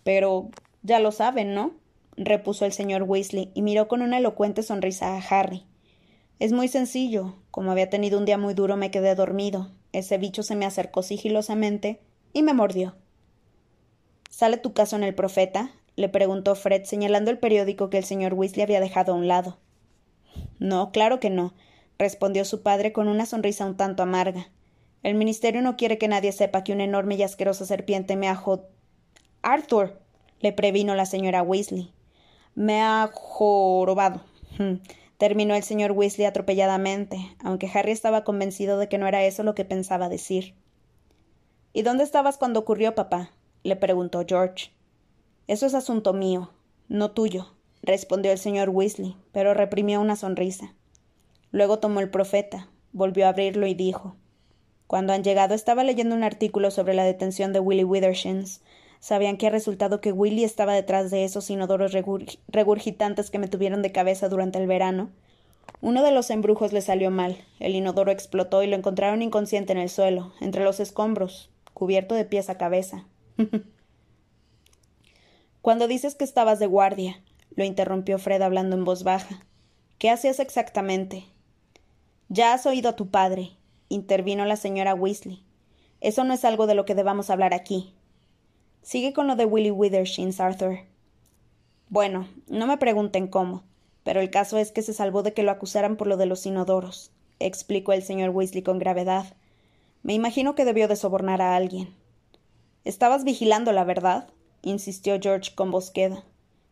[0.04, 0.50] Pero
[0.82, 1.76] ya lo saben, ¿no?
[2.18, 5.69] repuso el señor Weasley, y miró con una elocuente sonrisa a Harry.
[6.40, 7.36] Es muy sencillo.
[7.52, 9.70] Como había tenido un día muy duro, me quedé dormido.
[9.92, 12.00] Ese bicho se me acercó sigilosamente
[12.32, 12.96] y me mordió.
[14.30, 15.72] ¿Sale tu caso en el profeta?
[15.98, 19.58] le preguntó Fred, señalando el periódico que el señor Weasley había dejado a un lado.
[20.60, 21.54] No, claro que no,
[21.98, 24.50] respondió su padre con una sonrisa un tanto amarga.
[25.04, 28.36] El ministerio no quiere que nadie sepa que una enorme y asquerosa serpiente me ha
[28.36, 28.70] jo...
[29.42, 30.00] Arthur,
[30.40, 31.92] le previno la señora Weasley.
[32.56, 34.24] Me ha jorobado.
[35.20, 39.54] Terminó el señor Weasley atropelladamente, aunque Harry estaba convencido de que no era eso lo
[39.54, 40.56] que pensaba decir.
[41.74, 43.32] ¿Y dónde estabas cuando ocurrió, papá?
[43.64, 44.72] le preguntó George.
[45.48, 46.52] Eso es asunto mío,
[46.88, 47.54] no tuyo,
[47.84, 50.74] respondió el señor Weasley, pero reprimió una sonrisa.
[51.52, 54.16] Luego tomó el profeta, volvió a abrirlo y dijo
[54.88, 58.62] Cuando han llegado estaba leyendo un artículo sobre la detención de Willie Withershins,
[59.00, 61.94] Sabían que ha resultado que Willy estaba detrás de esos inodoros
[62.48, 65.10] regurgitantes que me tuvieron de cabeza durante el verano.
[65.82, 67.38] Uno de los embrujos le salió mal.
[67.60, 72.26] El inodoro explotó y lo encontraron inconsciente en el suelo, entre los escombros, cubierto de
[72.26, 73.06] pies a cabeza.
[75.62, 77.22] Cuando dices que estabas de guardia,
[77.56, 79.46] lo interrumpió Fred hablando en voz baja.
[79.98, 81.26] ¿Qué hacías exactamente?
[82.28, 83.52] Ya has oído a tu padre,
[83.88, 85.44] intervino la señora Weasley.
[86.02, 87.94] Eso no es algo de lo que debamos hablar aquí.
[88.82, 90.80] Sigue con lo de Willie Withershins, Arthur.
[91.90, 93.64] Bueno, no me pregunten cómo,
[94.04, 96.46] pero el caso es que se salvó de que lo acusaran por lo de los
[96.46, 99.34] inodoros, explicó el señor Weasley con gravedad.
[100.04, 101.94] Me imagino que debió de sobornar a alguien.
[102.86, 104.30] Estabas vigilando, la verdad,
[104.62, 106.24] insistió George con voz queda.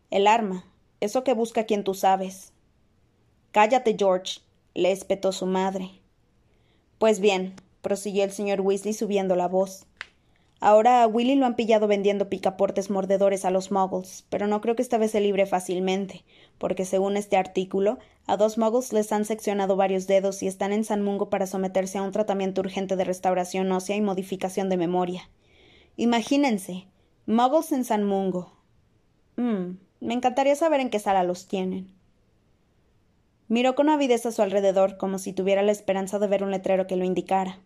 [0.09, 0.65] El arma,
[1.01, 2.53] eso que busca quien tú sabes.
[3.51, 4.39] Cállate, George,
[4.73, 5.91] le espetó su madre.
[6.97, 9.85] Pues bien, prosiguió el señor Weasley subiendo la voz.
[10.59, 14.75] Ahora a Willy lo han pillado vendiendo picaportes mordedores a los muggles, pero no creo
[14.75, 16.23] que esta vez se libre fácilmente,
[16.57, 20.83] porque según este artículo, a dos muggles les han seccionado varios dedos y están en
[20.83, 25.29] San Mungo para someterse a un tratamiento urgente de restauración ósea y modificación de memoria.
[25.95, 26.87] Imagínense,
[27.27, 28.51] muggles en San Mungo.
[29.35, 31.93] Mm, me encantaría saber en qué sala los tienen.
[33.47, 36.87] Miró con avidez a su alrededor, como si tuviera la esperanza de ver un letrero
[36.87, 37.59] que lo indicara.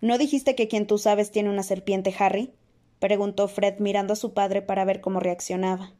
[0.00, 2.52] ¿No dijiste que quien tú sabes tiene una serpiente, Harry?
[2.98, 5.92] preguntó Fred mirando a su padre para ver cómo reaccionaba.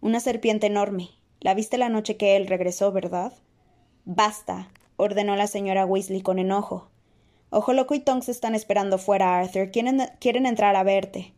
[0.00, 1.10] Una serpiente enorme.
[1.40, 3.32] La viste la noche que él regresó, ¿verdad?
[4.04, 6.90] Basta, ordenó la señora Weasley con enojo.
[7.50, 9.70] Ojo Loco y Tonks están esperando fuera, Arthur.
[9.70, 11.34] Quieren, quieren entrar a verte.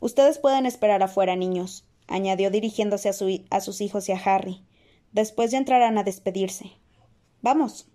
[0.00, 4.62] Ustedes pueden esperar afuera, niños, añadió dirigiéndose a, a sus hijos y a Harry.
[5.12, 6.72] Después ya entrarán a despedirse.
[7.40, 7.88] Vamos.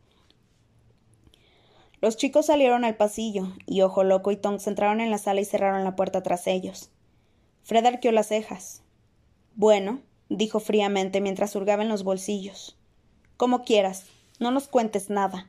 [2.02, 5.46] Los chicos salieron al pasillo, y Ojo Loco y Tonks entraron en la sala y
[5.46, 6.92] cerraron la puerta tras ellos.
[7.64, 8.84] Fred arqueó las cejas.
[9.56, 12.78] Bueno, dijo fríamente mientras hurgaba en los bolsillos.
[13.36, 14.06] Como quieras,
[14.40, 15.48] no nos cuentes nada.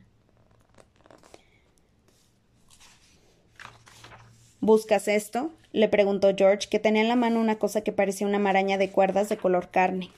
[4.59, 5.51] ¿Buscas esto?
[5.71, 8.91] le preguntó George, que tenía en la mano una cosa que parecía una maraña de
[8.91, 10.11] cuerdas de color carne.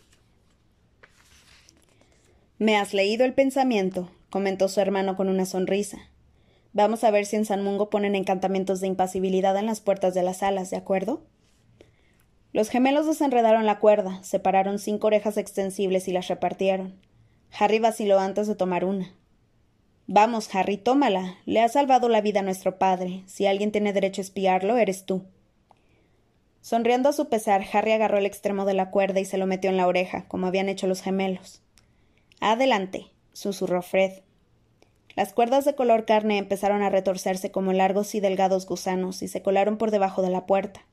[2.57, 6.09] Me has leído el pensamiento, comentó su hermano con una sonrisa.
[6.73, 10.23] Vamos a ver si en San Mungo ponen encantamientos de impasibilidad en las puertas de
[10.23, 11.21] las salas, ¿de acuerdo?
[12.51, 16.95] Los gemelos desenredaron la cuerda, separaron cinco orejas extensibles y las repartieron.
[17.57, 19.11] Harry vaciló antes de tomar una.
[20.07, 21.37] Vamos, Harry, tómala.
[21.45, 23.23] Le ha salvado la vida a nuestro padre.
[23.25, 25.23] Si alguien tiene derecho a espiarlo, eres tú.
[26.61, 29.69] Sonriendo a su pesar, Harry agarró el extremo de la cuerda y se lo metió
[29.69, 31.61] en la oreja, como habían hecho los gemelos.
[32.39, 34.11] Adelante, susurró Fred.
[35.15, 39.43] Las cuerdas de color carne empezaron a retorcerse como largos y delgados gusanos y se
[39.43, 40.87] colaron por debajo de la puerta.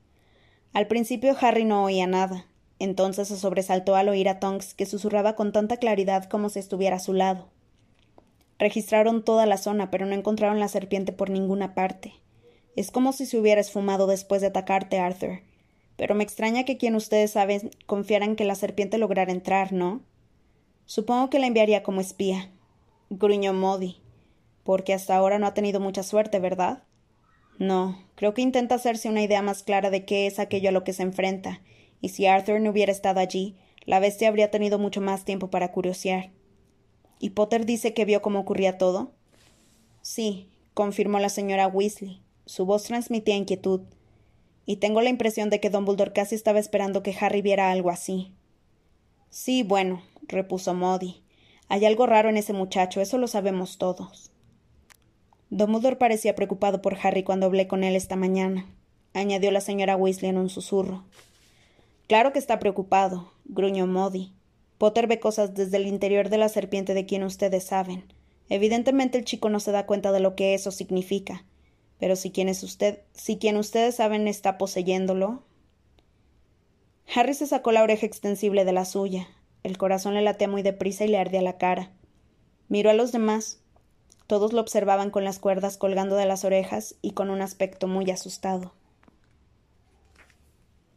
[0.73, 2.45] Al principio Harry no oía nada.
[2.77, 6.97] Entonces se sobresaltó al oír a Tonks que susurraba con tanta claridad como si estuviera
[6.97, 7.49] a su lado.
[8.59, 12.13] Registraron toda la zona, pero no encontraron la serpiente por ninguna parte.
[12.75, 15.41] Es como si se hubiera esfumado después de atacarte, Arthur.
[15.97, 20.01] Pero me extraña que quien ustedes saben confiara en que la serpiente lograra entrar, ¿no?
[20.85, 22.51] Supongo que la enviaría como espía.
[23.09, 24.00] Gruñó Modi
[24.63, 26.83] porque hasta ahora no ha tenido mucha suerte, ¿verdad?
[27.57, 30.83] No, creo que intenta hacerse una idea más clara de qué es aquello a lo
[30.83, 31.61] que se enfrenta,
[32.01, 33.55] y si Arthur no hubiera estado allí,
[33.85, 36.31] la bestia habría tenido mucho más tiempo para curiosear.
[37.19, 39.11] ¿Y Potter dice que vio cómo ocurría todo?
[40.01, 42.21] Sí, confirmó la señora Weasley.
[42.45, 43.81] Su voz transmitía inquietud.
[44.65, 48.33] Y tengo la impresión de que Dumbledore casi estaba esperando que Harry viera algo así.
[49.29, 51.23] Sí, bueno, repuso Modi.
[51.67, 54.30] Hay algo raro en ese muchacho, eso lo sabemos todos.
[55.99, 58.65] Parecía preocupado por Harry cuando hablé con él esta mañana,
[59.13, 61.03] añadió la señora Weasley en un susurro.
[62.07, 64.33] Claro que está preocupado, gruñó Modi.
[64.77, 68.03] Potter ve cosas desde el interior de la serpiente de quien ustedes saben.
[68.49, 71.45] Evidentemente el chico no se da cuenta de lo que eso significa.
[71.99, 75.43] Pero si quien es usted, si quien ustedes saben está poseyéndolo.
[77.13, 79.27] Harry se sacó la oreja extensible de la suya.
[79.63, 81.91] El corazón le latía muy deprisa y le ardía la cara.
[82.67, 83.60] Miró a los demás,
[84.31, 88.09] todos lo observaban con las cuerdas colgando de las orejas y con un aspecto muy
[88.11, 88.71] asustado.